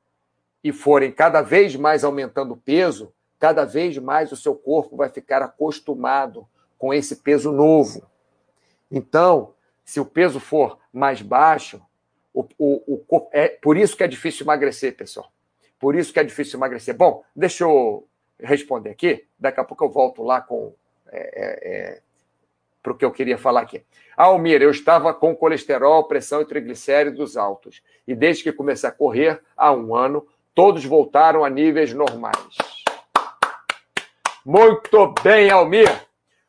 [0.65, 5.11] e forem cada vez mais aumentando o peso, cada vez mais o seu corpo vai
[5.11, 6.47] ficar acostumado
[6.79, 8.03] com esse peso novo.
[8.91, 11.81] Então, se o peso for mais baixo,
[12.33, 15.31] o, o, o é por isso que é difícil emagrecer, pessoal.
[15.79, 16.97] Por isso que é difícil emagrecer.
[16.97, 18.07] Bom, deixa eu
[18.39, 19.27] responder aqui.
[19.39, 20.75] Daqui a pouco eu volto lá com
[21.11, 22.01] é, é, é
[22.83, 23.83] para o que eu queria falar aqui.
[24.17, 27.83] Almir, eu estava com colesterol, pressão e triglicéridos altos.
[28.07, 32.57] E desde que comecei a correr, há um ano, todos voltaram a níveis normais.
[34.45, 36.07] Muito bem, Almir!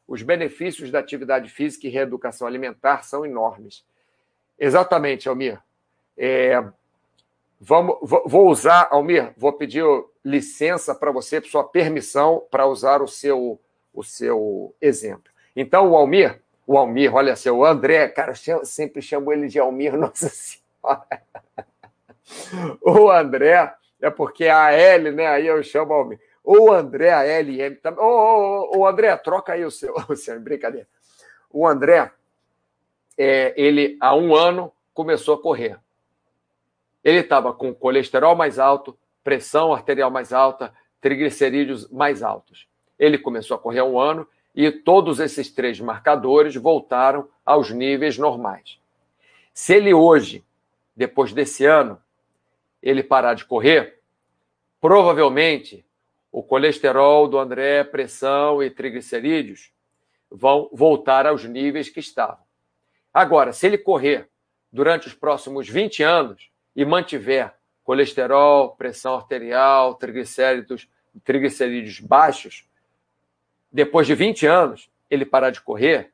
[0.08, 3.86] Os benefícios da atividade física e reeducação alimentar são enormes.
[4.58, 5.60] Exatamente, Almir.
[6.22, 6.62] É,
[7.60, 9.86] vamos, vou usar, Almir, vou pedir
[10.24, 13.58] licença para você, sua permissão para usar o seu,
[13.94, 15.32] o seu exemplo.
[15.56, 19.58] Então, o Almir, o Almir, olha assim, o André, cara, eu sempre chamo ele de
[19.58, 21.24] Almir, nossa senhora.
[22.82, 25.28] O André, é porque a L, né?
[25.28, 26.20] Aí eu chamo Almir.
[26.44, 28.04] O André, a LM também.
[28.04, 30.40] Ô, ô, ô, André, troca aí o seu, o seu.
[30.40, 30.88] Brincadeira.
[31.50, 32.12] O André,
[33.18, 35.78] é, ele há um ano começou a correr.
[37.04, 42.68] Ele estava com colesterol mais alto, pressão arterial mais alta, triglicerídeos mais altos.
[42.98, 48.80] Ele começou a correr um ano e todos esses três marcadores voltaram aos níveis normais.
[49.54, 50.44] Se ele hoje,
[50.96, 52.02] depois desse ano,
[52.82, 54.00] ele parar de correr,
[54.82, 55.86] provavelmente
[56.32, 59.72] o colesterol do André, pressão e triglicerídeos
[60.30, 62.44] vão voltar aos níveis que estavam.
[63.14, 64.30] Agora, se ele correr
[64.72, 70.88] durante os próximos 20 anos e mantiver colesterol, pressão arterial, triglicéridos,
[71.26, 72.66] triglicerídeos baixos,
[73.70, 76.14] depois de 20 anos, ele parar de correr,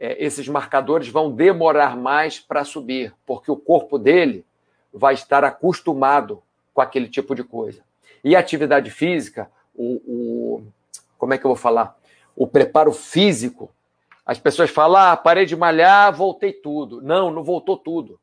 [0.00, 4.44] é, esses marcadores vão demorar mais para subir, porque o corpo dele
[4.92, 6.42] vai estar acostumado
[6.74, 7.84] com aquele tipo de coisa.
[8.24, 10.66] E a atividade física, o, o,
[11.16, 11.96] como é que eu vou falar?
[12.34, 13.70] O preparo físico.
[14.26, 17.00] As pessoas falam, ah, parei de malhar, voltei tudo.
[17.00, 18.18] Não, não voltou tudo.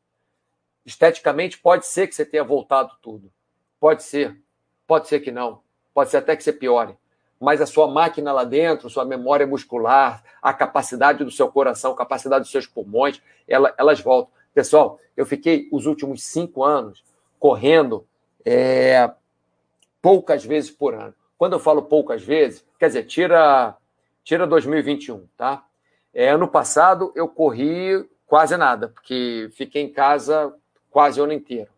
[0.84, 3.30] Esteticamente, pode ser que você tenha voltado tudo.
[3.78, 4.36] Pode ser.
[4.86, 5.60] Pode ser que não.
[5.94, 6.96] Pode ser até que você piore.
[7.38, 11.96] Mas a sua máquina lá dentro, sua memória muscular, a capacidade do seu coração, a
[11.96, 14.32] capacidade dos seus pulmões, ela, elas voltam.
[14.52, 17.02] Pessoal, eu fiquei os últimos cinco anos
[17.38, 18.06] correndo
[18.44, 19.10] é,
[20.02, 21.14] poucas vezes por ano.
[21.38, 23.74] Quando eu falo poucas vezes, quer dizer, tira,
[24.22, 25.64] tira 2021, tá?
[26.12, 30.54] É, ano passado eu corri quase nada, porque fiquei em casa
[30.90, 31.70] quase o ano inteiro.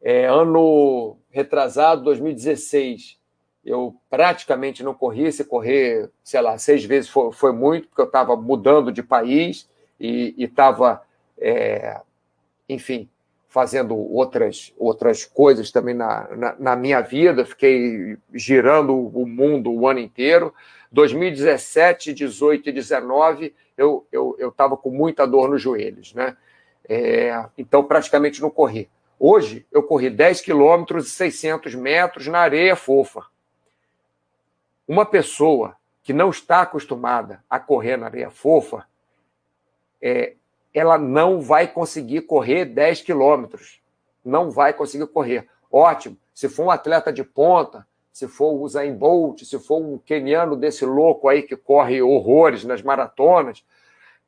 [0.00, 3.18] É, ano retrasado, 2016,
[3.64, 5.30] eu praticamente não corri.
[5.32, 9.68] Se correr, sei lá, seis vezes foi, foi muito, porque eu estava mudando de país
[10.00, 11.02] e estava,
[11.38, 12.00] é,
[12.68, 13.08] enfim,
[13.48, 19.88] fazendo outras, outras coisas também na, na, na, minha vida, fiquei girando o mundo o
[19.88, 20.54] ano inteiro.
[20.92, 26.36] 2017, 18 e 19, eu estava eu, eu com muita dor nos joelhos, né?
[26.88, 28.88] É, então, praticamente não corri.
[29.18, 33.26] Hoje, eu corri 10 quilômetros e 600 metros na areia fofa.
[34.86, 38.86] Uma pessoa que não está acostumada a correr na areia fofa,
[40.00, 40.34] é,
[40.72, 43.82] ela não vai conseguir correr 10 quilômetros.
[44.24, 45.48] Não vai conseguir correr.
[45.70, 46.16] Ótimo.
[46.32, 50.56] Se for um atleta de ponta, se for o Usain Bolt, se for um keniano
[50.56, 53.64] desse louco aí que corre horrores nas maratonas,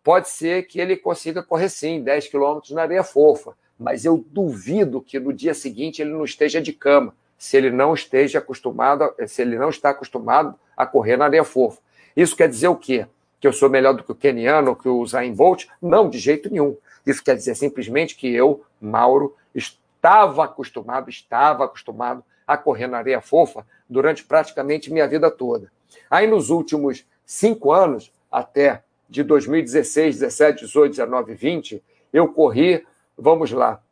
[0.03, 3.55] pode ser que ele consiga correr sim 10 quilômetros na areia fofa.
[3.79, 7.95] Mas eu duvido que no dia seguinte ele não esteja de cama, se ele não
[7.95, 11.81] esteja acostumado, se ele não está acostumado a correr na areia fofa.
[12.15, 13.07] Isso quer dizer o quê?
[13.41, 15.67] que eu sou melhor do que o Keniano, que o Usain Bolt.
[15.81, 16.77] Não, de jeito nenhum.
[17.07, 23.21] Isso quer dizer simplesmente que eu, Mauro, estava acostumado, estava acostumado a correr na areia
[23.21, 25.73] fofa durante praticamente minha vida toda.
[26.11, 32.87] Aí nos últimos cinco anos, até de 2016, 17, 18, 19, 20, eu corri,
[33.19, 33.83] vamos lá,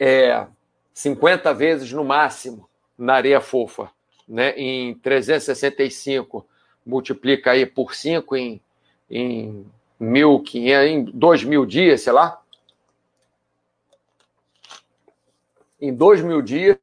[0.00, 0.46] é,
[0.94, 3.90] 50 vezes no máximo na areia fofa,
[4.26, 4.50] né?
[4.56, 6.46] Em 365,
[6.84, 8.60] multiplica aí por 5 em,
[9.10, 9.66] em
[10.00, 12.40] 1.500, em 2 mil dias, sei lá.
[15.78, 16.78] Em 2 mil dias,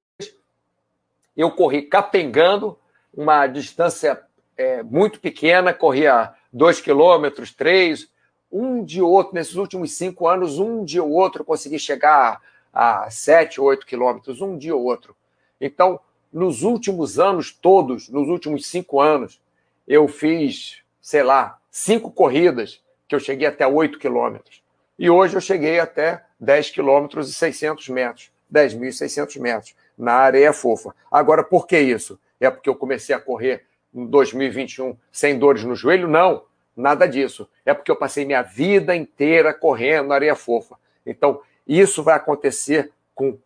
[1.36, 2.78] eu corri capengando
[3.12, 4.22] uma distância
[4.56, 8.08] é, muito pequena, corria 2 quilômetros, 3,
[8.52, 12.40] um de outro, nesses últimos cinco anos, um ou outro, consegui chegar
[12.72, 15.16] a 7, 8 quilômetros, um ou outro.
[15.60, 16.00] Então,
[16.32, 19.42] nos últimos anos todos, nos últimos cinco anos,
[19.88, 24.62] eu fiz, sei lá, cinco corridas que eu cheguei até 8 quilômetros.
[24.98, 30.96] E hoje eu cheguei até 10 quilômetros e 600 metros, 10.600 metros, na areia fofa.
[31.12, 32.20] Agora, por que isso?
[32.40, 36.08] É porque eu comecei a correr 2021 sem dores no joelho?
[36.08, 36.44] Não
[36.76, 37.48] Nada disso.
[37.66, 40.76] É porque eu passei minha vida inteira correndo na areia fofa.
[41.06, 43.38] Então, isso vai acontecer com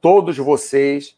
[0.00, 1.16] todos vocês,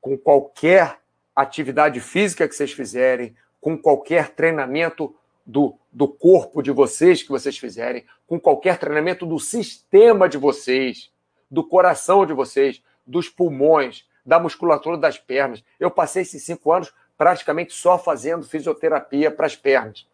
[0.00, 0.98] com qualquer
[1.36, 5.14] atividade física que vocês fizerem, com qualquer treinamento
[5.44, 11.10] do, do corpo de vocês que vocês fizerem, com qualquer treinamento do sistema de vocês,
[11.50, 15.62] do coração de vocês, dos pulmões, da musculatura das pernas.
[15.78, 20.06] Eu passei esses cinco anos praticamente só fazendo fisioterapia para as pernas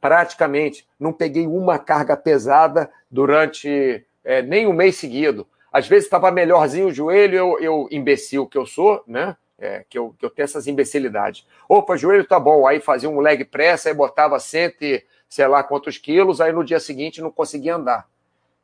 [0.00, 5.46] praticamente não peguei uma carga pesada durante é, nem um mês seguido.
[5.72, 9.36] Às vezes estava melhorzinho o joelho, eu, eu imbecil que eu sou, né?
[9.58, 11.46] É, que, eu, que eu tenho essas imbecilidades.
[11.68, 12.66] Opa, joelho tá bom.
[12.66, 16.62] Aí fazia um leg press, aí botava cento e sei lá quantos quilos, aí no
[16.62, 18.06] dia seguinte não conseguia andar.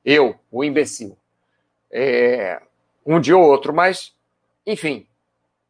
[0.05, 1.17] Eu, o imbecil.
[1.91, 2.61] É,
[3.05, 4.15] um dia ou outro, mas,
[4.67, 5.07] enfim,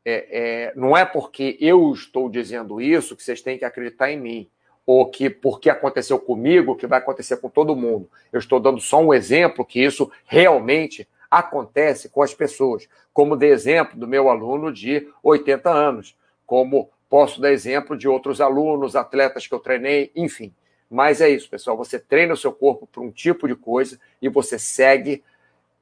[0.04, 4.20] é, é, não é porque eu estou dizendo isso que vocês têm que acreditar em
[4.20, 4.48] mim
[4.84, 8.10] ou que porque aconteceu comigo, que vai acontecer com todo mundo.
[8.32, 13.46] Eu estou dando só um exemplo que isso realmente acontece com as pessoas, como de
[13.46, 19.46] exemplo do meu aluno de 80 anos, como posso dar exemplo de outros alunos, atletas
[19.46, 20.52] que eu treinei, enfim.
[20.90, 21.76] Mas é isso, pessoal.
[21.76, 25.22] Você treina o seu corpo para um tipo de coisa e você segue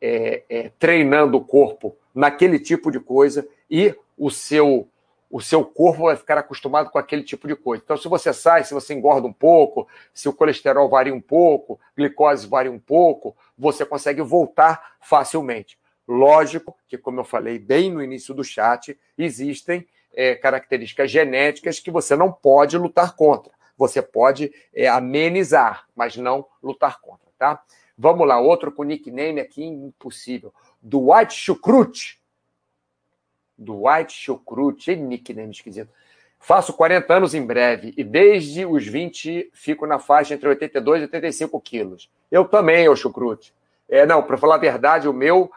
[0.01, 4.87] é, é, treinando o corpo naquele tipo de coisa e o seu
[5.33, 7.81] o seu corpo vai ficar acostumado com aquele tipo de coisa.
[7.85, 11.79] Então, se você sai, se você engorda um pouco, se o colesterol varia um pouco,
[11.97, 15.79] glicose varia um pouco, você consegue voltar facilmente.
[16.07, 21.93] Lógico que, como eu falei bem no início do chat, existem é, características genéticas que
[21.93, 23.53] você não pode lutar contra.
[23.79, 27.63] Você pode é, amenizar, mas não lutar contra, tá?
[27.97, 30.53] Vamos lá, outro com nickname aqui impossível.
[30.83, 32.20] Dwight Chucrute
[33.69, 35.91] White Chucrute, nickname esquisito.
[36.39, 41.05] Faço 40 anos em breve e desde os 20 fico na faixa entre 82 e
[41.05, 42.11] 85 quilos.
[42.31, 43.53] Eu também, ô Chucrute.
[43.89, 45.51] É, não, para falar a verdade, o meu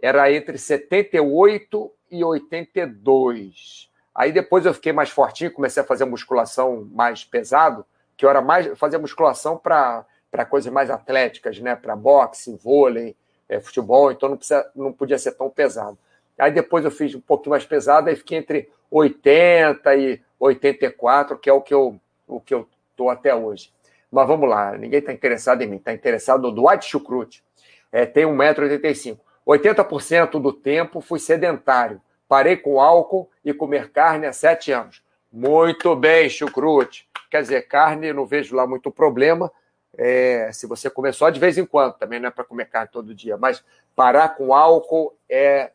[0.00, 3.88] era entre 78 e 82.
[4.14, 8.42] Aí depois eu fiquei mais fortinho, comecei a fazer musculação mais pesado, que eu era
[8.42, 10.04] mais fazer musculação para
[10.50, 11.76] coisas mais atléticas, né?
[11.76, 13.16] Para boxe, vôlei,
[13.48, 15.96] é, futebol, então não, precisa, não podia ser tão pesado.
[16.38, 21.50] Aí depois eu fiz um pouquinho mais pesado, aí fiquei entre 80 e 84, que
[21.50, 23.72] é o que eu o que eu tô até hoje.
[24.10, 27.42] Mas vamos lá, ninguém está interessado em mim, está interessado no Dwight Chucrute.
[27.90, 29.18] É, tem 1,85m.
[29.46, 32.00] 80% do tempo fui sedentário.
[32.28, 35.02] Parei com álcool e comer carne há sete anos.
[35.32, 37.08] Muito bem, Chucrute.
[37.30, 39.50] Quer dizer, carne, não vejo lá muito problema.
[39.96, 42.90] É, se você comer só de vez em quando, também não é para comer carne
[42.92, 43.64] todo dia, mas
[43.96, 45.72] parar com álcool é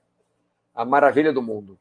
[0.74, 1.78] a maravilha do mundo.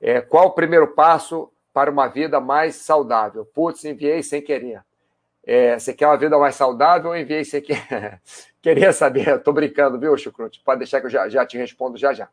[0.00, 3.44] É, qual o primeiro passo para uma vida mais saudável?
[3.44, 4.82] Putz, enviei sem querer.
[5.44, 8.20] É, você quer uma vida mais saudável ou enviei sem querer?
[8.62, 10.60] Queria saber, estou brincando, viu, Chucrute?
[10.64, 12.28] Pode deixar que eu já, já te respondo já já.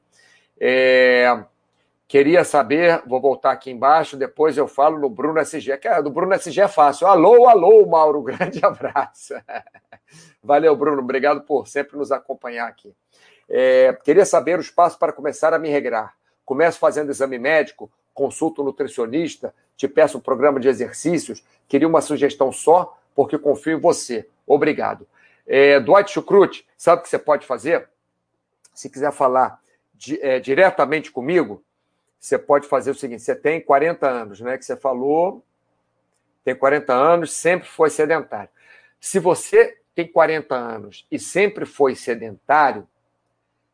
[0.60, 1.44] É,
[2.08, 5.76] queria saber, vou voltar aqui embaixo, depois eu falo no Bruno SG.
[5.78, 7.08] Que, do Bruno SG é fácil.
[7.08, 9.34] Alô, alô, Mauro, grande abraço.
[10.44, 12.94] Valeu, Bruno, obrigado por sempre nos acompanhar aqui.
[13.50, 16.16] É, queria saber os passos para começar a me regrar.
[16.46, 21.44] Começo fazendo exame médico, consulto nutricionista, te peço um programa de exercícios.
[21.68, 24.28] Queria uma sugestão só, porque confio em você.
[24.46, 25.08] Obrigado.
[25.48, 27.90] É, Dwight Chucrute, sabe o que você pode fazer?
[28.74, 29.60] Se quiser falar
[29.94, 31.64] di, é, diretamente comigo,
[32.20, 34.58] você pode fazer o seguinte: você tem 40 anos, né?
[34.58, 35.44] Que você falou,
[36.44, 38.50] tem 40 anos, sempre foi sedentário.
[39.00, 42.88] Se você tem 40 anos e sempre foi sedentário,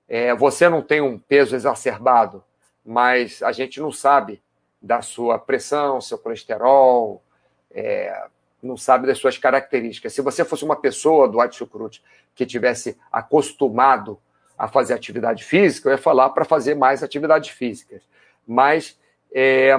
[0.08, 2.43] é, você não tem um peso exacerbado,
[2.86, 4.41] mas a gente não sabe
[4.82, 7.24] da sua pressão, seu colesterol,
[7.72, 8.28] é,
[8.62, 10.14] não sabe das suas características.
[10.14, 12.03] Se você fosse uma pessoa do Chucrute
[12.34, 14.20] que tivesse acostumado
[14.58, 18.03] a fazer atividade física, eu ia falar para fazer mais atividades físicas.
[18.47, 18.97] Mas
[19.38, 19.76] É,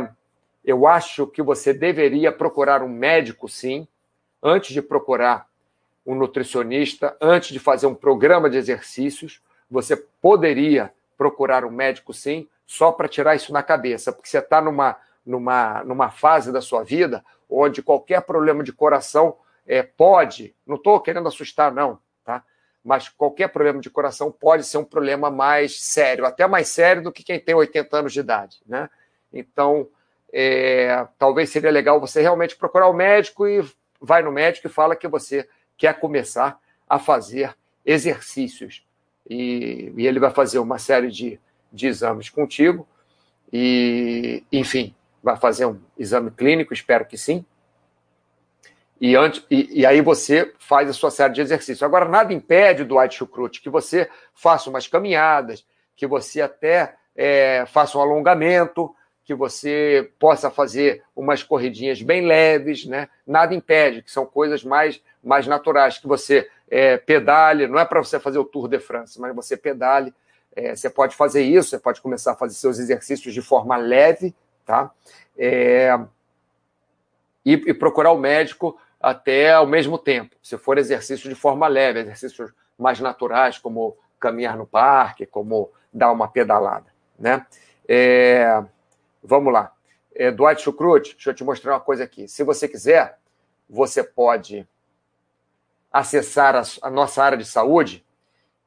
[0.62, 3.88] eu acho que você deveria procurar um médico, sim,
[4.42, 5.46] antes de procurar
[6.04, 9.40] um nutricionista, antes de fazer um programa de exercícios.
[9.70, 9.96] Você
[10.26, 14.96] poderia procurar um médico, sim, só para tirar isso na cabeça, porque você está numa,
[15.24, 20.98] numa, numa fase da sua vida onde qualquer problema de coração é, pode, não estou
[20.98, 22.42] querendo assustar, não, tá?
[22.82, 27.12] Mas qualquer problema de coração pode ser um problema mais sério, até mais sério do
[27.12, 28.90] que quem tem 80 anos de idade, né?
[29.32, 29.88] Então,
[30.32, 33.64] é, talvez seria legal você realmente procurar o médico e
[34.00, 36.58] vai no médico e fala que você quer começar
[36.88, 37.54] a fazer
[37.84, 38.85] exercícios.
[39.28, 41.40] E, e ele vai fazer uma série de,
[41.72, 42.86] de exames contigo,
[43.52, 47.44] e, enfim, vai fazer um exame clínico, espero que sim,
[49.00, 51.82] e, antes, e, e, aí você faz a sua série de exercícios.
[51.82, 57.64] Agora, nada impede do White Chucrute que você faça umas caminhadas, que você até é,
[57.66, 63.08] faça um alongamento, que você possa fazer umas corridinhas bem leves, né?
[63.26, 68.02] Nada impede, que são coisas mais, mais naturais, que você é, pedale, não é para
[68.02, 70.14] você fazer o Tour de France, mas você pedale.
[70.54, 74.34] É, você pode fazer isso, você pode começar a fazer seus exercícios de forma leve,
[74.64, 74.90] tá?
[75.36, 75.98] É,
[77.44, 80.34] e, e procurar o médico até ao mesmo tempo.
[80.42, 86.10] Se for exercício de forma leve, exercícios mais naturais, como caminhar no parque, como dar
[86.10, 86.86] uma pedalada,
[87.18, 87.46] né?
[87.88, 88.64] É,
[89.22, 89.72] vamos lá.
[90.14, 90.64] É, Dwight
[91.02, 92.26] deixa eu te mostrar uma coisa aqui.
[92.26, 93.18] Se você quiser,
[93.68, 94.66] você pode
[95.98, 98.04] acessar a, a nossa área de saúde,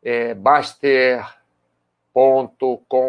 [0.01, 1.23] é, baster.com.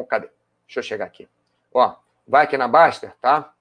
[0.04, 0.28] Cadê?
[0.66, 1.28] Deixa eu chegar aqui.
[1.72, 1.96] Ó,
[2.26, 3.52] vai aqui na Baster, tá?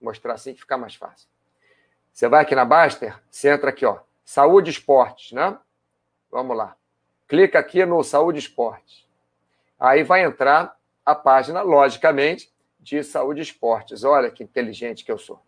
[0.00, 1.28] Vou mostrar assim que fica mais fácil.
[2.12, 5.56] Você vai aqui na Baster, você entra aqui, ó, Saúde Esportes, né?
[6.30, 6.76] Vamos lá.
[7.28, 9.06] Clica aqui no Saúde Esportes.
[9.78, 14.02] Aí vai entrar a página, logicamente, de Saúde Esportes.
[14.02, 15.40] Olha que inteligente que eu sou.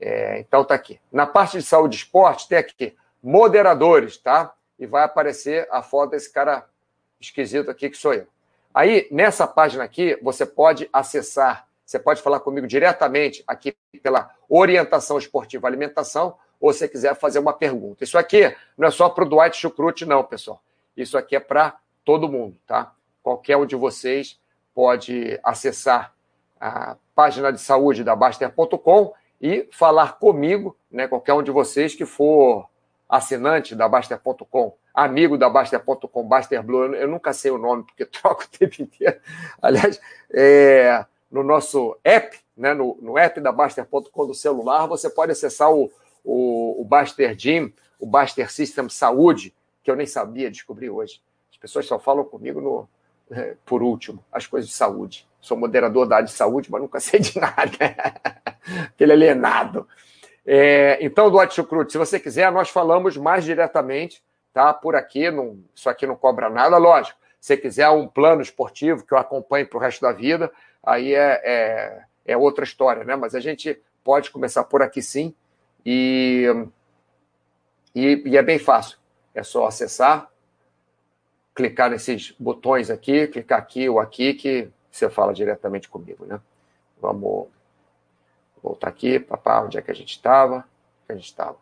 [0.00, 1.00] É, então tá aqui.
[1.12, 4.52] Na parte de Saúde Esportes tem aqui moderadores, tá?
[4.78, 6.66] E vai aparecer a foto desse cara
[7.20, 8.26] esquisito aqui que sou eu.
[8.72, 15.18] Aí, nessa página aqui, você pode acessar você pode falar comigo diretamente aqui pela orientação
[15.18, 18.04] esportiva alimentação, ou se quiser fazer uma pergunta.
[18.04, 20.62] Isso aqui não é só para o Dwight Chucrute, não, pessoal.
[20.96, 22.92] Isso aqui é para todo mundo, tá?
[23.24, 24.38] Qualquer um de vocês
[24.72, 26.14] pode acessar
[26.60, 29.12] a página de saúde da Baster.com
[29.42, 31.08] e falar comigo, né?
[31.08, 32.68] Qualquer um de vocês que for
[33.10, 38.44] assinante da Baster.com, amigo da Baster.com, Baster Blue, eu nunca sei o nome porque troco
[38.44, 39.18] o tempo inteiro.
[39.60, 40.00] Aliás,
[40.32, 45.72] é, no nosso app, né, no, no app da Baster.com do celular, você pode acessar
[45.72, 45.90] o,
[46.24, 49.52] o, o Baster Gym, o Baster System Saúde,
[49.82, 51.20] que eu nem sabia descobrir hoje.
[51.50, 52.88] As pessoas só falam comigo no,
[53.30, 55.28] é, por último, as coisas de saúde.
[55.40, 57.76] Sou moderador da área de saúde, mas nunca sei de nada.
[58.94, 59.88] Aquele alienado.
[60.46, 64.22] É, então, Duarte Chucrute, se você quiser, nós falamos mais diretamente,
[64.52, 64.72] tá?
[64.72, 67.18] Por aqui, não, isso aqui não cobra nada, lógico.
[67.40, 70.50] Se quiser um plano esportivo que eu acompanhe para o resto da vida,
[70.82, 73.16] aí é, é, é, outra história, né?
[73.16, 75.34] Mas a gente pode começar por aqui sim,
[75.84, 76.46] e,
[77.94, 78.98] e, e é bem fácil.
[79.34, 80.28] É só acessar,
[81.54, 86.40] clicar nesses botões aqui, clicar aqui ou aqui, que você fala diretamente comigo, né?
[87.00, 87.48] Vamos
[88.62, 90.64] voltar aqui, papá, onde é que a gente estava?
[91.12, 91.56] a gente estava?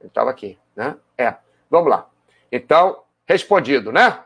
[0.00, 0.96] Ele estava aqui, né?
[1.16, 1.36] É.
[1.70, 2.08] Vamos lá.
[2.50, 4.24] Então, respondido, né?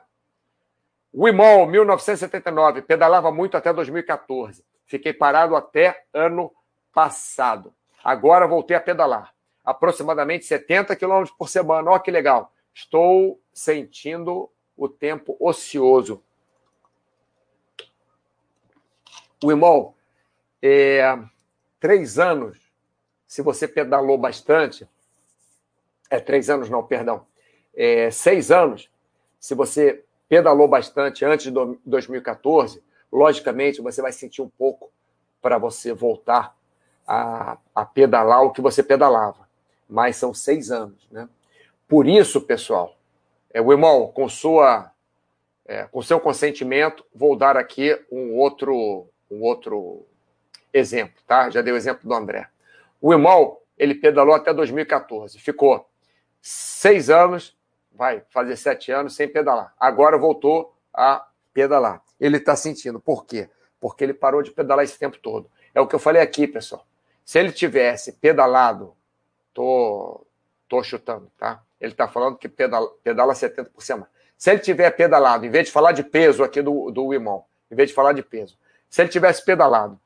[1.15, 4.65] Wimol, 1979, pedalava muito até 2014.
[4.85, 6.53] Fiquei parado até ano
[6.93, 7.75] passado.
[8.05, 9.35] Agora voltei a pedalar.
[9.65, 11.91] Aproximadamente 70 quilômetros por semana.
[11.91, 12.53] Olha que legal.
[12.75, 16.23] Estou sentindo o tempo ocioso.
[19.43, 19.97] Wimol,
[20.63, 21.19] é,
[21.81, 22.59] três anos,
[23.27, 24.89] se você pedalou bastante,
[26.11, 27.27] é três anos não, perdão,
[27.75, 28.91] é, seis anos,
[29.39, 34.91] se você pedalou bastante antes de 2014, logicamente você vai sentir um pouco
[35.41, 36.57] para você voltar
[37.07, 39.47] a, a, pedalar o que você pedalava.
[39.89, 41.29] Mas são seis anos, né?
[41.87, 42.97] Por isso, pessoal,
[43.55, 44.91] é, o irmão, com sua,
[45.65, 50.05] é, com seu consentimento, vou dar aqui um outro, um outro
[50.77, 51.51] exemplo, tá?
[51.51, 52.49] Já dei o exemplo do André.
[53.01, 55.89] O irmão, ele pedalou até 2014, ficou
[56.41, 57.57] seis anos
[57.97, 59.75] vai fazer sete anos sem pedalar.
[59.81, 62.03] Agora voltou a pedalar.
[62.21, 63.01] Ele está sentindo.
[63.01, 63.49] Por quê?
[63.81, 65.51] Porque ele parou de pedalar esse tempo todo.
[65.75, 66.87] É o que eu falei aqui, pessoal.
[67.25, 68.95] Se ele tivesse pedalado,
[69.53, 70.25] tô,
[70.69, 71.63] tô chutando, tá?
[71.81, 74.09] Ele está falando que pedala, pedala 70 por semana.
[74.37, 77.75] Se ele tiver pedalado, em vez de falar de peso aqui do, do irmão, em
[77.75, 78.57] vez de falar de peso,
[78.89, 79.99] se ele tivesse pedalado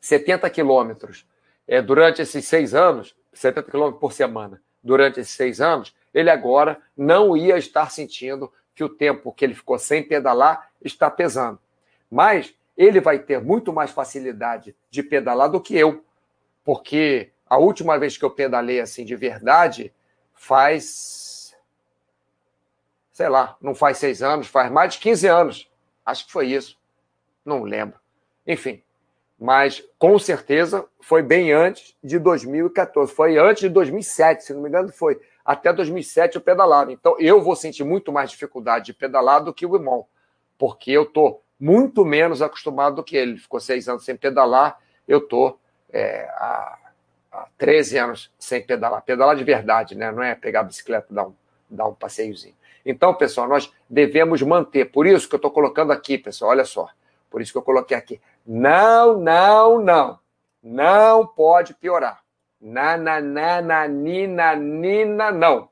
[0.00, 1.26] 70 quilômetros
[1.66, 6.80] é, durante esses seis anos, 70 quilômetros por semana, durante esses seis anos, ele agora
[6.96, 11.58] não ia estar sentindo que o tempo que ele ficou sem pedalar está pesando.
[12.10, 16.04] Mas ele vai ter muito mais facilidade de pedalar do que eu,
[16.64, 19.92] porque a última vez que eu pedalei assim de verdade
[20.32, 21.56] faz,
[23.12, 25.70] sei lá, não faz seis anos, faz mais de 15 anos.
[26.06, 26.78] Acho que foi isso.
[27.44, 27.98] Não lembro.
[28.46, 28.82] Enfim,
[29.38, 33.12] mas com certeza foi bem antes de 2014.
[33.12, 35.20] Foi antes de 2007, se não me engano, foi.
[35.44, 36.92] Até 2007 eu pedalava.
[36.92, 40.06] Então eu vou sentir muito mais dificuldade de pedalar do que o irmão,
[40.58, 43.38] porque eu tô muito menos acostumado do que ele.
[43.38, 45.56] ficou seis anos sem pedalar, eu tô
[45.90, 46.78] é, há,
[47.32, 49.02] há 13 anos sem pedalar.
[49.02, 50.10] Pedalar de verdade, né?
[50.10, 51.34] Não é pegar a bicicleta e dar um,
[51.70, 52.54] dar um passeiozinho.
[52.84, 54.86] Então, pessoal, nós devemos manter.
[54.86, 56.88] Por isso que eu estou colocando aqui, pessoal, olha só.
[57.30, 58.20] Por isso que eu coloquei aqui.
[58.50, 60.18] Não, não, não.
[60.62, 62.22] Não pode piorar.
[62.58, 65.68] Na, na, na, na, nina, nina, não.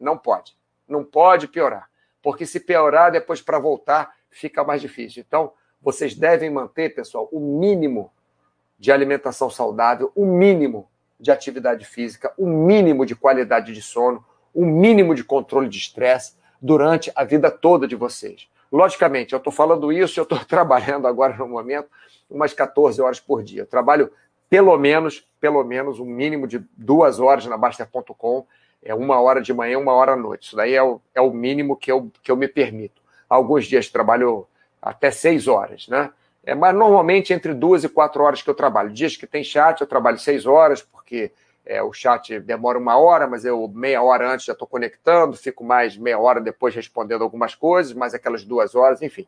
[0.00, 0.56] Não pode.
[0.88, 1.90] Não pode piorar.
[2.22, 5.22] Porque se piorar, depois para voltar, fica mais difícil.
[5.26, 8.10] Então, vocês devem manter, pessoal, o mínimo
[8.78, 10.88] de alimentação saudável, o mínimo
[11.20, 16.34] de atividade física, o mínimo de qualidade de sono, o mínimo de controle de estresse
[16.62, 18.48] durante a vida toda de vocês.
[18.72, 21.88] Logicamente, eu estou falando isso, eu estou trabalhando agora no momento
[22.28, 23.62] umas 14 horas por dia.
[23.62, 24.10] Eu trabalho
[24.48, 28.46] pelo menos, pelo menos um mínimo de duas horas na Baster.com,
[28.82, 30.46] é uma hora de manhã, uma hora à noite.
[30.46, 33.02] Isso daí é o, é o mínimo que eu, que eu me permito.
[33.28, 34.46] Alguns dias trabalho
[34.80, 36.10] até seis horas, né?
[36.44, 38.92] É, mas normalmente entre duas e quatro horas que eu trabalho.
[38.92, 41.32] Dias que tem chat, eu trabalho seis horas, porque
[41.66, 45.64] é, o chat demora uma hora, mas eu meia hora antes já estou conectando, fico
[45.64, 49.26] mais meia hora depois respondendo algumas coisas, mais aquelas duas horas, enfim.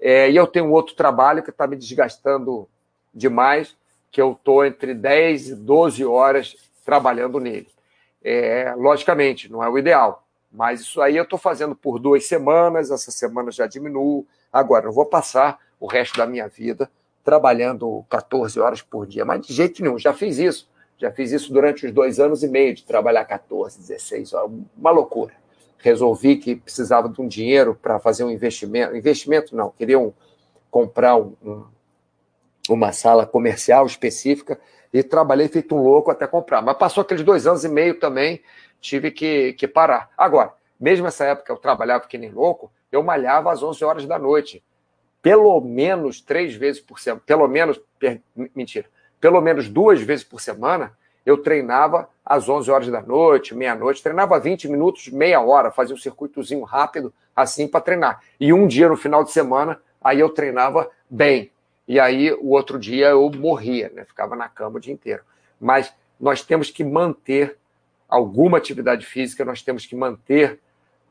[0.00, 2.66] É, e eu tenho outro trabalho que está me desgastando
[3.12, 3.76] demais,
[4.10, 7.68] que eu estou entre 10 e 12 horas trabalhando nele.
[8.24, 12.90] É, logicamente, não é o ideal, mas isso aí eu estou fazendo por duas semanas,
[12.90, 14.26] essa semana já diminuo.
[14.50, 16.90] Agora, eu vou passar o resto da minha vida
[17.22, 20.68] trabalhando 14 horas por dia, mas de jeito nenhum, já fiz isso
[20.98, 24.90] já fiz isso durante os dois anos e meio de trabalhar 14, 16 horas, uma
[24.90, 25.34] loucura.
[25.78, 28.96] Resolvi que precisava de um dinheiro para fazer um investimento.
[28.96, 30.12] Investimento não, queria um,
[30.70, 31.64] comprar um, um,
[32.70, 34.58] uma sala comercial específica
[34.92, 36.62] e trabalhei feito um louco até comprar.
[36.62, 38.40] Mas passou aqueles dois anos e meio também,
[38.80, 40.10] tive que, que parar.
[40.16, 44.18] Agora, mesmo nessa época eu trabalhava que nem louco, eu malhava às 11 horas da
[44.18, 44.64] noite.
[45.20, 47.22] Pelo menos três vezes por semana.
[47.26, 47.80] Pelo menos,
[48.54, 48.86] mentira,
[49.20, 50.92] pelo menos duas vezes por semana,
[51.24, 55.98] eu treinava às 11 horas da noite, meia-noite, treinava 20 minutos, meia hora, fazia um
[55.98, 58.20] circuitozinho rápido assim para treinar.
[58.38, 61.50] E um dia no final de semana, aí eu treinava bem.
[61.86, 64.04] E aí o outro dia eu morria, né?
[64.04, 65.22] Ficava na cama o dia inteiro.
[65.60, 67.56] Mas nós temos que manter
[68.08, 70.60] alguma atividade física, nós temos que manter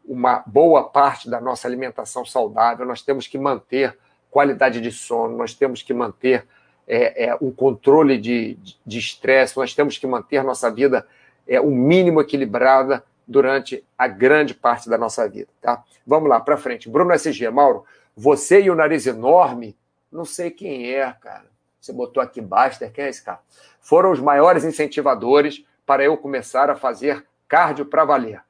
[0.06, 3.98] uma boa parte da nossa alimentação saudável, nós temos que manter
[4.30, 6.46] qualidade de sono, nós temos que manter
[6.88, 11.06] é, é, um controle de estresse, nós temos que manter nossa vida
[11.48, 15.48] é, o mínimo equilibrada durante a grande parte da nossa vida.
[15.62, 15.84] Tá?
[16.06, 16.90] Vamos lá, para frente.
[16.90, 19.76] Bruno SG, Mauro, você e o nariz enorme,
[20.12, 21.46] não sei quem é, cara.
[21.80, 23.40] Você botou aqui Baster, quem é esse cara?
[23.80, 28.42] Foram os maiores incentivadores para eu começar a fazer cardio para valer.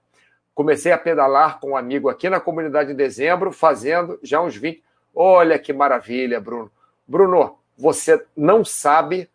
[0.53, 4.81] Comecei a pedalar com um amigo aqui na comunidade em dezembro, fazendo já uns 20.
[5.13, 6.71] Olha que maravilha, Bruno.
[7.05, 9.29] Bruno, você não sabe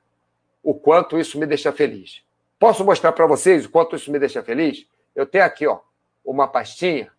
[0.63, 2.23] o quanto isso me deixa feliz.
[2.59, 4.87] Posso mostrar para vocês o quanto isso me deixa feliz?
[5.15, 5.81] Eu tenho aqui, ó,
[6.25, 7.11] uma pastinha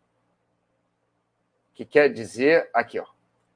[1.73, 3.05] que quer dizer aqui, ó.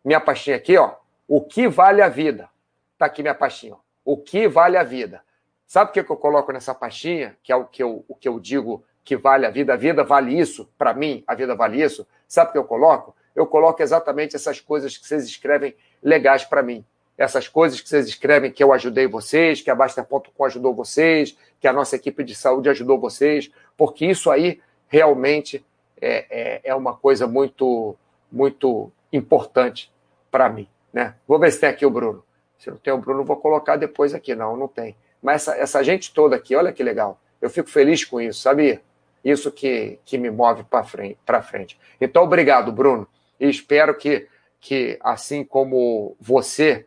[0.03, 0.95] Minha pastinha aqui, ó,
[1.27, 2.49] o que vale a vida.
[2.97, 3.77] Tá aqui minha pastinha, ó.
[4.03, 5.23] O que vale a vida.
[5.65, 8.39] Sabe o que eu coloco nessa pastinha, que é o que eu, o que eu
[8.39, 9.73] digo que vale a vida?
[9.73, 12.07] A vida vale isso, para mim, a vida vale isso.
[12.27, 13.15] Sabe o que eu coloco?
[13.35, 16.85] Eu coloco exatamente essas coisas que vocês escrevem legais para mim
[17.17, 21.67] essas coisas que vocês escrevem que eu ajudei vocês, que a Baster.com ajudou vocês, que
[21.67, 25.65] a nossa equipe de saúde ajudou vocês, porque isso aí realmente
[26.01, 27.95] é, é, é uma coisa muito,
[28.31, 29.91] muito importante
[30.29, 30.67] para mim.
[30.91, 31.15] Né?
[31.27, 32.23] Vou ver se tem aqui o Bruno.
[32.57, 34.35] Se não tem o Bruno, vou colocar depois aqui.
[34.35, 34.95] Não, não tem.
[35.21, 37.19] Mas essa, essa gente toda aqui, olha que legal.
[37.41, 38.81] Eu fico feliz com isso, sabia?
[39.23, 41.79] Isso que, que me move para frente, frente.
[41.99, 43.07] Então, obrigado, Bruno.
[43.39, 44.27] E espero que,
[44.59, 46.85] que, assim como você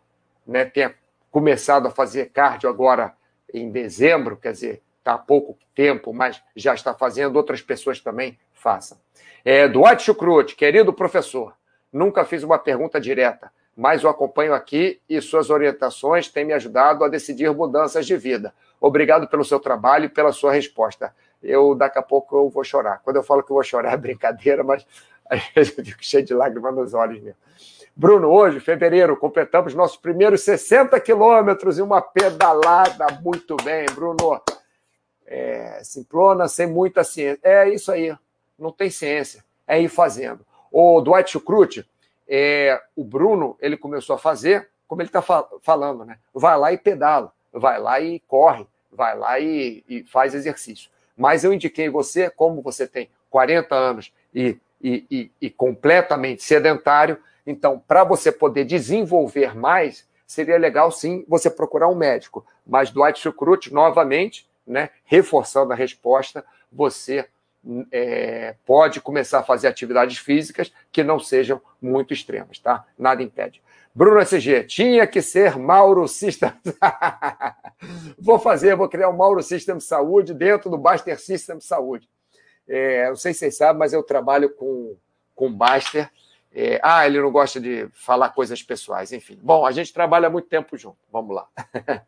[0.48, 0.94] né, tenha
[1.30, 3.14] começado a fazer cardio agora
[3.52, 8.38] em dezembro, quer dizer, está há pouco tempo, mas já está fazendo, outras pessoas também
[8.52, 8.98] façam.
[9.44, 11.54] É, Duarte Chucrute, querido professor,
[11.92, 17.04] nunca fiz uma pergunta direta, mas o acompanho aqui e suas orientações têm me ajudado
[17.04, 18.52] a decidir mudanças de vida.
[18.80, 21.14] Obrigado pelo seu trabalho e pela sua resposta.
[21.42, 23.00] Eu, daqui a pouco, eu vou chorar.
[23.04, 24.84] Quando eu falo que eu vou chorar, é brincadeira, mas
[25.54, 27.38] eu fico cheio de lágrimas nos olhos mesmo.
[28.00, 34.40] Bruno, hoje, fevereiro, completamos nossos primeiros 60 quilômetros e uma pedalada muito bem, Bruno.
[35.26, 37.40] É, simplona, sem muita ciência.
[37.42, 38.16] É isso aí,
[38.56, 40.46] não tem ciência, é ir fazendo.
[40.70, 41.84] O Dwight Chucrute,
[42.28, 45.20] é, o Bruno, ele começou a fazer, como ele está
[45.60, 46.18] falando, né?
[46.32, 50.88] Vai lá e pedala, vai lá e corre, vai lá e, e faz exercício.
[51.16, 57.18] Mas eu indiquei você, como você tem 40 anos e, e, e completamente sedentário,
[57.48, 62.46] então, para você poder desenvolver mais, seria legal sim você procurar um médico.
[62.66, 67.26] Mas Dwight Chucrute, novamente, né, reforçando a resposta, você
[67.90, 72.84] é, pode começar a fazer atividades físicas que não sejam muito extremas, tá?
[72.98, 73.62] Nada impede.
[73.94, 76.52] Bruno SG, tinha que ser Mauro System.
[78.20, 82.06] vou fazer, vou criar um Mauro System Saúde dentro do Baster System Saúde.
[82.68, 84.94] É, não sei se vocês sabem, mas eu trabalho com,
[85.34, 86.10] com Baster
[86.60, 89.38] é, ah, ele não gosta de falar coisas pessoais, enfim.
[89.40, 90.98] Bom, a gente trabalha muito tempo junto.
[91.12, 91.46] Vamos lá.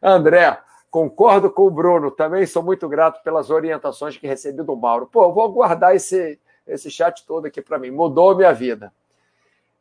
[0.00, 0.56] André,
[0.88, 2.12] concordo com o Bruno.
[2.12, 5.08] Também sou muito grato pelas orientações que recebi do Mauro.
[5.08, 7.90] Pô, eu vou guardar esse, esse chat todo aqui para mim.
[7.90, 8.92] Mudou minha vida.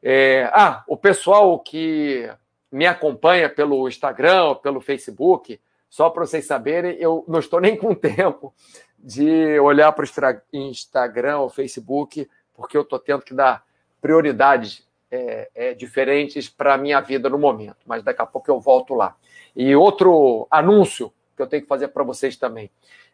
[0.02, 2.28] É, ah, o pessoal que
[2.72, 7.94] me acompanha pelo Instagram, pelo Facebook, só para vocês saberem, eu não estou nem com
[7.96, 8.52] tempo
[8.98, 13.67] de olhar para o Instagram ou Facebook, porque eu estou tendo que dar
[14.02, 18.60] prioridades é, é, diferentes para a minha vida no momento, mas daqui a pouco eu
[18.60, 19.16] volto lá.
[19.56, 22.70] E outro anúncio que eu tenho que fazer para vocês também.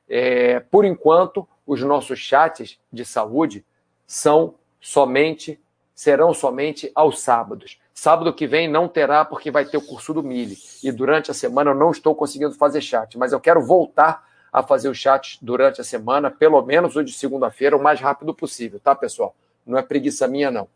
[0.09, 3.65] É, por enquanto, os nossos chats de saúde
[4.05, 5.59] são somente,
[5.95, 7.79] serão somente aos sábados.
[7.93, 10.57] Sábado que vem não terá, porque vai ter o curso do Mili.
[10.83, 14.61] E durante a semana eu não estou conseguindo fazer chat, mas eu quero voltar a
[14.61, 18.79] fazer o chat durante a semana, pelo menos o de segunda-feira, o mais rápido possível,
[18.79, 19.35] tá, pessoal?
[19.65, 20.67] Não é preguiça minha, não.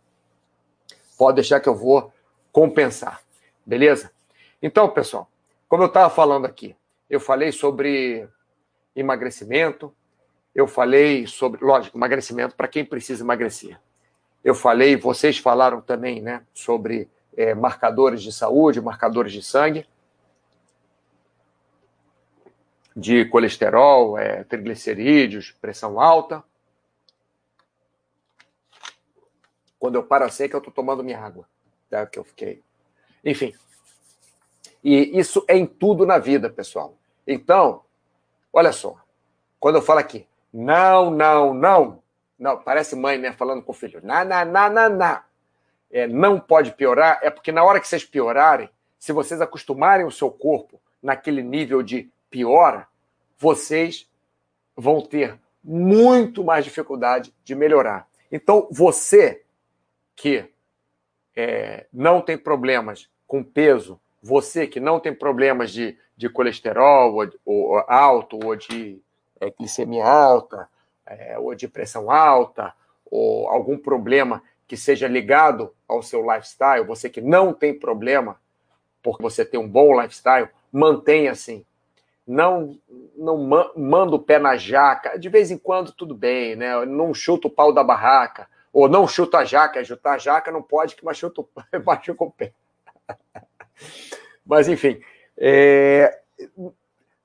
[1.18, 2.12] Pode deixar que eu vou
[2.52, 3.22] compensar.
[3.66, 4.12] Beleza?
[4.62, 5.30] Então, pessoal,
[5.68, 6.76] como eu estava falando aqui,
[7.10, 8.28] eu falei sobre
[8.96, 9.94] emagrecimento,
[10.56, 13.80] eu falei sobre, lógico, emagrecimento para quem precisa emagrecer.
[14.44, 19.86] Eu falei, vocês falaram também, né, sobre é, marcadores de saúde, marcadores de sangue,
[22.96, 26.44] de colesterol, é, triglicerídeos, pressão alta.
[29.88, 31.48] Quando eu paro a seca, eu estou tomando minha água.
[31.90, 32.06] Tá?
[32.06, 32.62] Que eu fiquei.
[33.24, 33.56] Enfim.
[34.84, 36.98] E isso é em tudo na vida, pessoal.
[37.26, 37.86] Então,
[38.52, 38.98] olha só.
[39.58, 42.04] Quando eu falo aqui, não, não, não.
[42.38, 43.32] Não, parece mãe, né?
[43.32, 44.02] Falando com o filho.
[44.04, 45.20] Não, não, não, não, não.
[45.90, 48.70] É, não pode piorar, é porque na hora que vocês piorarem,
[49.00, 52.90] se vocês acostumarem o seu corpo naquele nível de piora,
[53.38, 54.06] vocês
[54.76, 58.06] vão ter muito mais dificuldade de melhorar.
[58.30, 59.46] Então, você
[60.18, 60.50] que
[61.36, 67.30] é, não tem problemas com peso, você que não tem problemas de, de colesterol ou,
[67.46, 69.00] ou alto, ou de
[69.40, 70.68] é, glicemia alta,
[71.06, 72.74] é, ou de pressão alta,
[73.10, 78.38] ou algum problema que seja ligado ao seu lifestyle, você que não tem problema,
[79.02, 81.64] porque você tem um bom lifestyle, mantenha assim.
[82.26, 82.78] Não,
[83.16, 83.38] não
[83.78, 85.18] manda o pé na jaca.
[85.18, 86.86] De vez em quando, tudo bem, né?
[86.86, 88.50] Não chuta o pau da barraca.
[88.78, 91.44] Ou não chuta a jaca, chutar a jaca não pode, que machuca,
[91.84, 92.54] machuca o pé.
[94.46, 95.02] Mas, enfim,
[95.36, 96.20] é,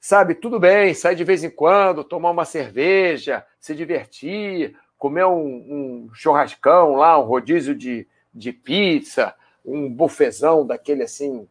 [0.00, 6.06] sabe, tudo bem, sai de vez em quando, tomar uma cerveja, se divertir, comer um,
[6.06, 11.46] um churrascão lá, um rodízio de, de pizza, um bufezão daquele assim,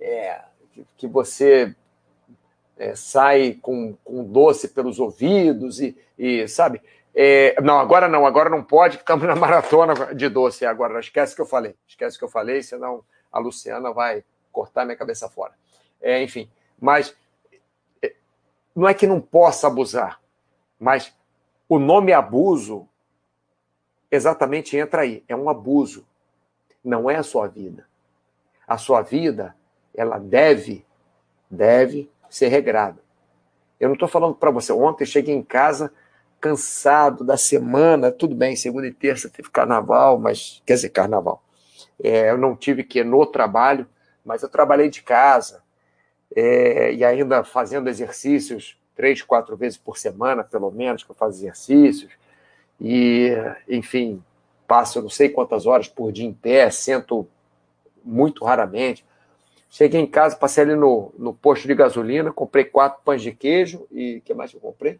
[0.00, 0.40] é,
[0.72, 1.76] que, que, você
[2.78, 6.80] é, sai com, com doce pelos ouvidos e, e sabe?
[7.14, 11.00] É, não, agora não, agora não pode, estamos na maratona de doce agora.
[11.00, 15.28] Esquece que eu falei, esquece que eu falei, senão a Luciana vai cortar minha cabeça
[15.28, 15.54] fora.
[16.00, 16.50] É, enfim,
[16.80, 17.14] mas
[18.02, 18.14] é,
[18.74, 20.20] não é que não possa abusar,
[20.78, 21.14] mas
[21.68, 22.88] o nome abuso
[24.10, 26.06] exatamente entra aí, é um abuso.
[26.84, 27.86] Não é a sua vida.
[28.66, 29.56] A sua vida,
[29.94, 30.84] ela deve,
[31.50, 33.00] deve ser regrada.
[33.80, 34.72] Eu não estou falando para você.
[34.72, 35.92] Ontem cheguei em casa
[36.42, 41.40] cansado da semana, tudo bem, segunda e terça teve carnaval, mas quer dizer, carnaval.
[42.02, 43.86] É, eu não tive que ir no trabalho,
[44.24, 45.62] mas eu trabalhei de casa
[46.34, 51.38] é, e ainda fazendo exercícios três, quatro vezes por semana, pelo menos, que eu faço
[51.38, 52.12] exercícios.
[52.80, 53.30] E,
[53.68, 54.20] enfim,
[54.66, 57.24] passo não sei quantas horas por dia em pé, sento
[58.04, 59.06] muito raramente.
[59.70, 63.86] Cheguei em casa, passei ali no, no posto de gasolina, comprei quatro pães de queijo
[63.92, 64.98] e o que mais eu comprei?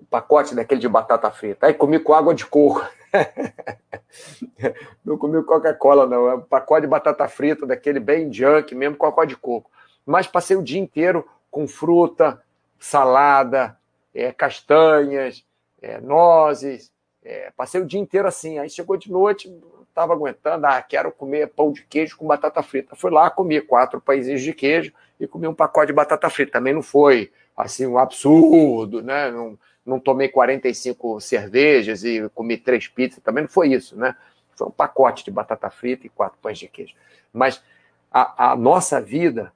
[0.00, 1.66] Um pacote daquele de batata frita.
[1.66, 2.86] Aí comi com água de coco.
[5.04, 6.28] não comi Coca-Cola, não.
[6.28, 9.70] É um pacote de batata frita, daquele bem junk mesmo, com água de coco.
[10.04, 12.42] Mas passei o dia inteiro com fruta,
[12.78, 13.78] salada,
[14.14, 15.44] é, castanhas,
[15.80, 16.92] é, nozes.
[17.24, 18.58] É, passei o dia inteiro assim.
[18.58, 19.52] Aí chegou de noite,
[19.88, 20.66] estava aguentando.
[20.66, 22.94] Ah, quero comer pão de queijo com batata frita.
[22.94, 26.52] Fui lá, comi quatro pãezinhos de queijo e comi um pacote de batata frita.
[26.52, 29.30] Também não foi assim um absurdo, né?
[29.30, 33.22] Não, não tomei 45 cervejas e comi três pizzas.
[33.22, 34.16] Também não foi isso, né?
[34.56, 36.94] Foi um pacote de batata frita e quatro pães de queijo.
[37.32, 37.62] Mas
[38.10, 39.52] a, a nossa vida,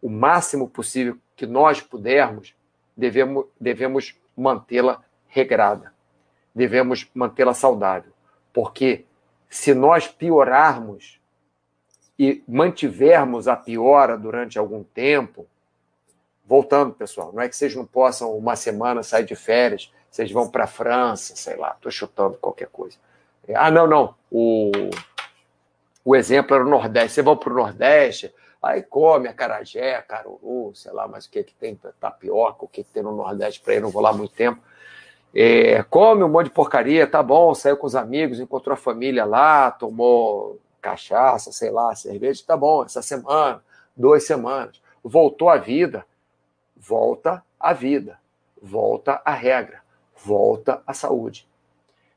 [0.00, 2.54] o máximo possível que nós pudermos,
[2.96, 5.92] devemos, devemos mantê-la regrada,
[6.54, 8.12] devemos mantê-la saudável,
[8.52, 9.04] porque
[9.50, 11.20] se nós piorarmos
[12.18, 15.46] e mantivermos a piora durante algum tempo,
[16.46, 20.48] voltando, pessoal, não é que vocês não possam uma semana sair de férias, vocês vão
[20.48, 22.96] para a França, sei lá, estou chutando qualquer coisa.
[23.54, 24.70] Ah, não, não, o,
[26.04, 28.32] o exemplo era o Nordeste, vocês vão para o Nordeste,
[28.66, 32.90] Aí come acarajé, caruru, sei lá, mas o que, que tem, tapioca, o que, que
[32.90, 34.60] tem no Nordeste para ir, não vou lá muito tempo.
[35.32, 39.24] É, come um monte de porcaria, tá bom, saiu com os amigos, encontrou a família
[39.24, 43.62] lá, tomou cachaça, sei lá, cerveja, tá bom, essa semana,
[43.96, 44.80] duas semanas.
[45.04, 46.04] Voltou à vida,
[46.76, 48.18] volta à vida,
[48.60, 49.80] volta à regra,
[50.24, 51.48] volta à saúde.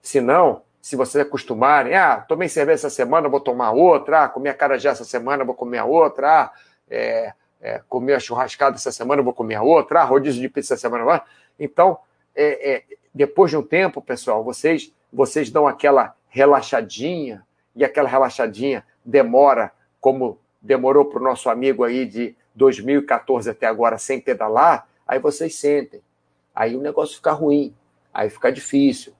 [0.01, 4.49] Se não, se vocês acostumarem, ah, tomei cerveja essa semana, vou tomar outra, ah, comi
[4.49, 6.53] a carajé essa semana, vou comer a outra, ah,
[6.89, 7.82] é, é,
[8.16, 11.22] a churrascada essa semana, vou comer a outra, ah, rodízio de pizza essa semana.
[11.60, 11.99] Então,
[12.36, 12.84] é, é,
[13.14, 17.45] depois de um tempo, pessoal, vocês, vocês dão aquela relaxadinha,
[17.76, 23.97] e aquela relaxadinha demora, como demorou para o nosso amigo aí de 2014 até agora
[23.97, 26.01] sem pedalar, aí vocês sentem.
[26.53, 27.74] Aí o negócio fica ruim,
[28.14, 29.14] aí fica difícil.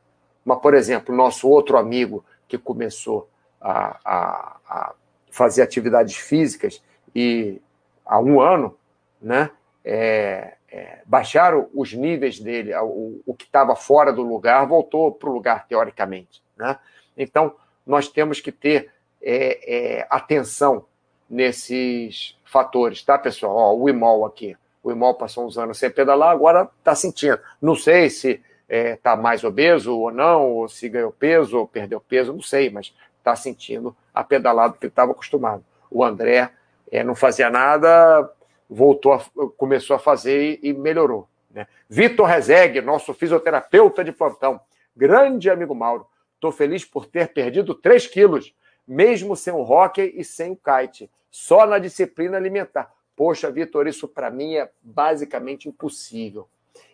[0.44, 3.30] Mas, por exemplo, nosso outro amigo que começou
[3.62, 4.94] a, a, a
[5.32, 6.84] fazer atividades físicas
[7.16, 7.62] e
[8.06, 8.78] há um ano,
[9.22, 9.52] né,
[9.84, 15.30] é, é, baixaram os níveis dele, o, o que estava fora do lugar voltou para
[15.30, 16.44] o lugar, teoricamente.
[16.58, 16.78] Né?
[17.18, 20.86] Então, nós temos que ter é, é atenção
[21.30, 23.56] nesses fatores, tá, pessoal?
[23.56, 24.58] Ó, o imol aqui.
[24.84, 27.40] O imol passou uns anos sem pedalar, agora está sentindo.
[27.62, 32.00] Não sei se está é, mais obeso ou não, ou se ganhou peso ou perdeu
[32.00, 35.64] peso, não sei, mas está sentindo a pedalada que estava acostumado.
[35.92, 36.50] O André
[36.92, 38.30] é, não fazia nada,
[38.70, 39.22] voltou, a,
[39.58, 41.28] começou a fazer e, e melhorou.
[41.52, 41.68] Né?
[41.88, 44.60] Vitor Rezegue, nosso fisioterapeuta de plantão,
[44.96, 48.54] grande amigo Mauro, estou feliz por ter perdido 3 quilos,
[48.88, 52.92] mesmo sem o hockey e sem o kite, só na disciplina alimentar.
[53.16, 56.48] Poxa, Vitor, isso para mim é basicamente impossível.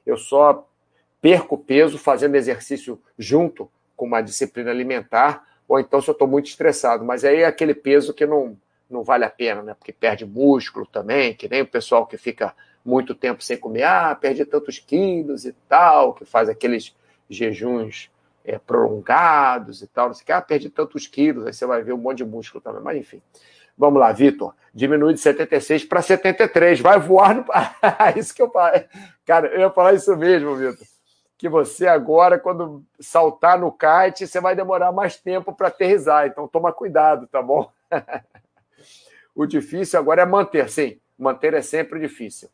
[0.05, 0.67] Eu só
[1.21, 6.47] perco peso fazendo exercício junto com uma disciplina alimentar, ou então se eu estou muito
[6.47, 7.05] estressado.
[7.05, 8.57] Mas aí é aquele peso que não,
[8.89, 9.73] não vale a pena, né?
[9.73, 14.15] Porque perde músculo também, que nem o pessoal que fica muito tempo sem comer, ah,
[14.15, 16.95] perdi tantos quilos e tal, que faz aqueles
[17.27, 18.11] jejuns
[18.43, 21.81] é, prolongados e tal, não sei o que, ah, perdi tantos quilos, aí você vai
[21.81, 23.21] ver um monte de músculo também, mas enfim.
[23.77, 24.53] Vamos lá, Vitor.
[24.73, 26.79] Diminui de 76 para 73.
[26.79, 27.45] Vai voar no.
[28.17, 28.85] isso que eu falei.
[29.25, 30.85] Cara, eu ia falar isso mesmo, Vitor
[31.37, 36.27] que você agora, quando saltar no kite, você vai demorar mais tempo para aterrizar.
[36.27, 37.69] Então, toma cuidado, tá bom?
[39.35, 40.99] o difícil agora é manter, sim.
[41.17, 42.49] Manter é sempre difícil.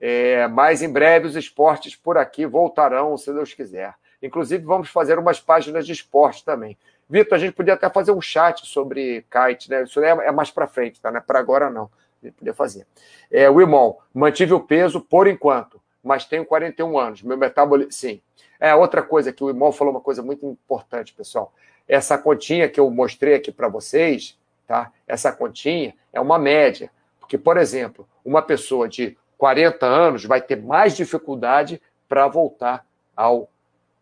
[0.00, 3.94] É, mas em breve os esportes por aqui voltarão, se Deus quiser.
[4.22, 6.76] Inclusive, vamos fazer umas páginas de esporte também.
[7.08, 9.84] Vitor, a gente podia até fazer um chat sobre kite, né?
[9.84, 11.10] Isso é, é mais para frente, tá?
[11.10, 11.90] Não é para agora, não.
[12.22, 12.86] A gente podia fazer.
[13.30, 17.22] É, Wilmon, mantive o peso por enquanto mas tenho 41 anos.
[17.22, 17.92] Meu metabolismo.
[17.92, 18.20] Sim.
[18.58, 21.52] É outra coisa que o irmão falou, uma coisa muito importante, pessoal.
[21.86, 24.36] Essa continha que eu mostrei aqui para vocês,
[24.66, 24.90] tá?
[25.06, 26.90] Essa continha é uma média.
[27.20, 33.48] Porque, por exemplo, uma pessoa de 40 anos vai ter mais dificuldade para voltar ao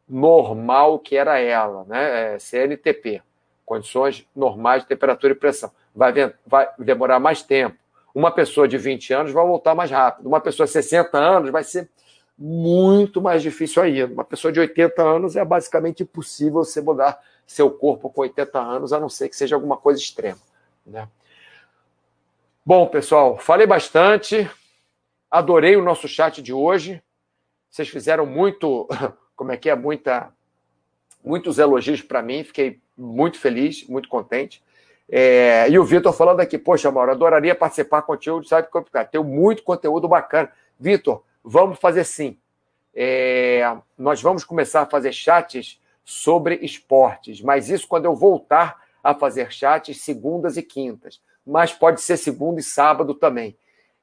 [0.09, 2.35] normal que era ela, né?
[2.35, 3.23] É CNTP,
[3.65, 5.71] condições normais de temperatura e pressão.
[5.95, 6.13] Vai,
[6.47, 7.77] vai demorar mais tempo.
[8.15, 10.27] Uma pessoa de 20 anos vai voltar mais rápido.
[10.27, 11.89] Uma pessoa de 60 anos vai ser
[12.39, 14.13] muito mais difícil ainda.
[14.13, 18.93] Uma pessoa de 80 anos é basicamente impossível você mudar seu corpo com 80 anos,
[18.93, 20.39] a não ser que seja alguma coisa extrema.
[20.85, 21.09] Né?
[22.65, 24.51] Bom, pessoal, falei bastante.
[25.31, 27.03] Adorei o nosso chat de hoje.
[27.71, 28.89] Vocês fizeram muito,
[29.37, 30.33] como é que é, muita,
[31.23, 32.43] muitos elogios para mim.
[32.43, 34.63] Fiquei muito feliz, muito contente.
[35.09, 39.11] É, e o Vitor falando aqui, poxa, Mauro, adoraria participar contigo do Sabe Complicado.
[39.11, 40.51] Tem muito conteúdo bacana.
[40.81, 42.37] Vitor, vamos fazer sim.
[42.95, 49.15] É, nós vamos começar a fazer chats sobre esportes, mas isso quando eu voltar a
[49.15, 51.21] fazer chats segundas e quintas.
[51.47, 53.57] Mas pode ser segunda e sábado também.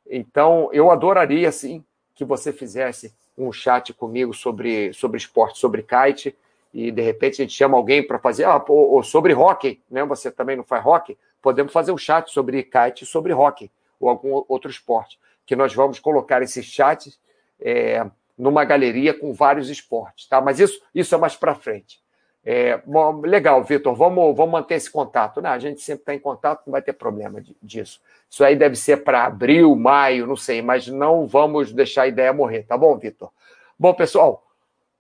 [0.10, 6.36] Então, eu adoraria, sim, que você fizesse um chat comigo sobre, sobre esporte, sobre kite,
[6.74, 10.04] e de repente a gente chama alguém para fazer, ah, ou, sobre hockey, né?
[10.06, 11.18] Você também não faz hockey?
[11.42, 13.70] Podemos fazer um chat sobre kite, sobre hockey,
[14.00, 17.20] ou algum outro esporte, que nós vamos colocar esses chats
[17.60, 18.06] é,
[18.38, 20.42] numa galeria com vários esportes, tá?
[20.42, 22.02] Mas isso, isso é mais para frente.
[22.46, 25.42] É, bom, legal, Vitor, vamos, vamos manter esse contato.
[25.42, 25.50] Né?
[25.50, 28.02] A gente sempre está em contato, não vai ter problema disso.
[28.30, 32.34] Isso aí deve ser para abril, maio, não sei, mas não vamos deixar a ideia
[32.34, 33.32] morrer, tá bom, Vitor?
[33.80, 34.46] Bom, pessoal,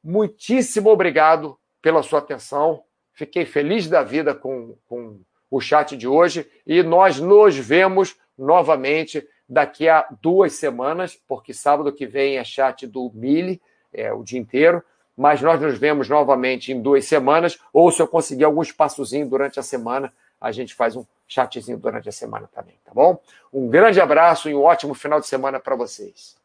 [0.03, 2.81] muitíssimo obrigado pela sua atenção.
[3.11, 5.19] Fiquei feliz da vida com, com
[5.51, 11.91] o chat de hoje e nós nos vemos novamente daqui a duas semanas, porque sábado
[11.91, 14.81] que vem é chat do Mili, é o dia inteiro
[15.18, 19.59] mas nós nos vemos novamente em duas semanas, ou se eu conseguir algum espaçozinho durante
[19.59, 23.20] a semana, a gente faz um chatzinho durante a semana também, tá bom?
[23.51, 26.36] Um grande abraço e um ótimo final de semana para vocês.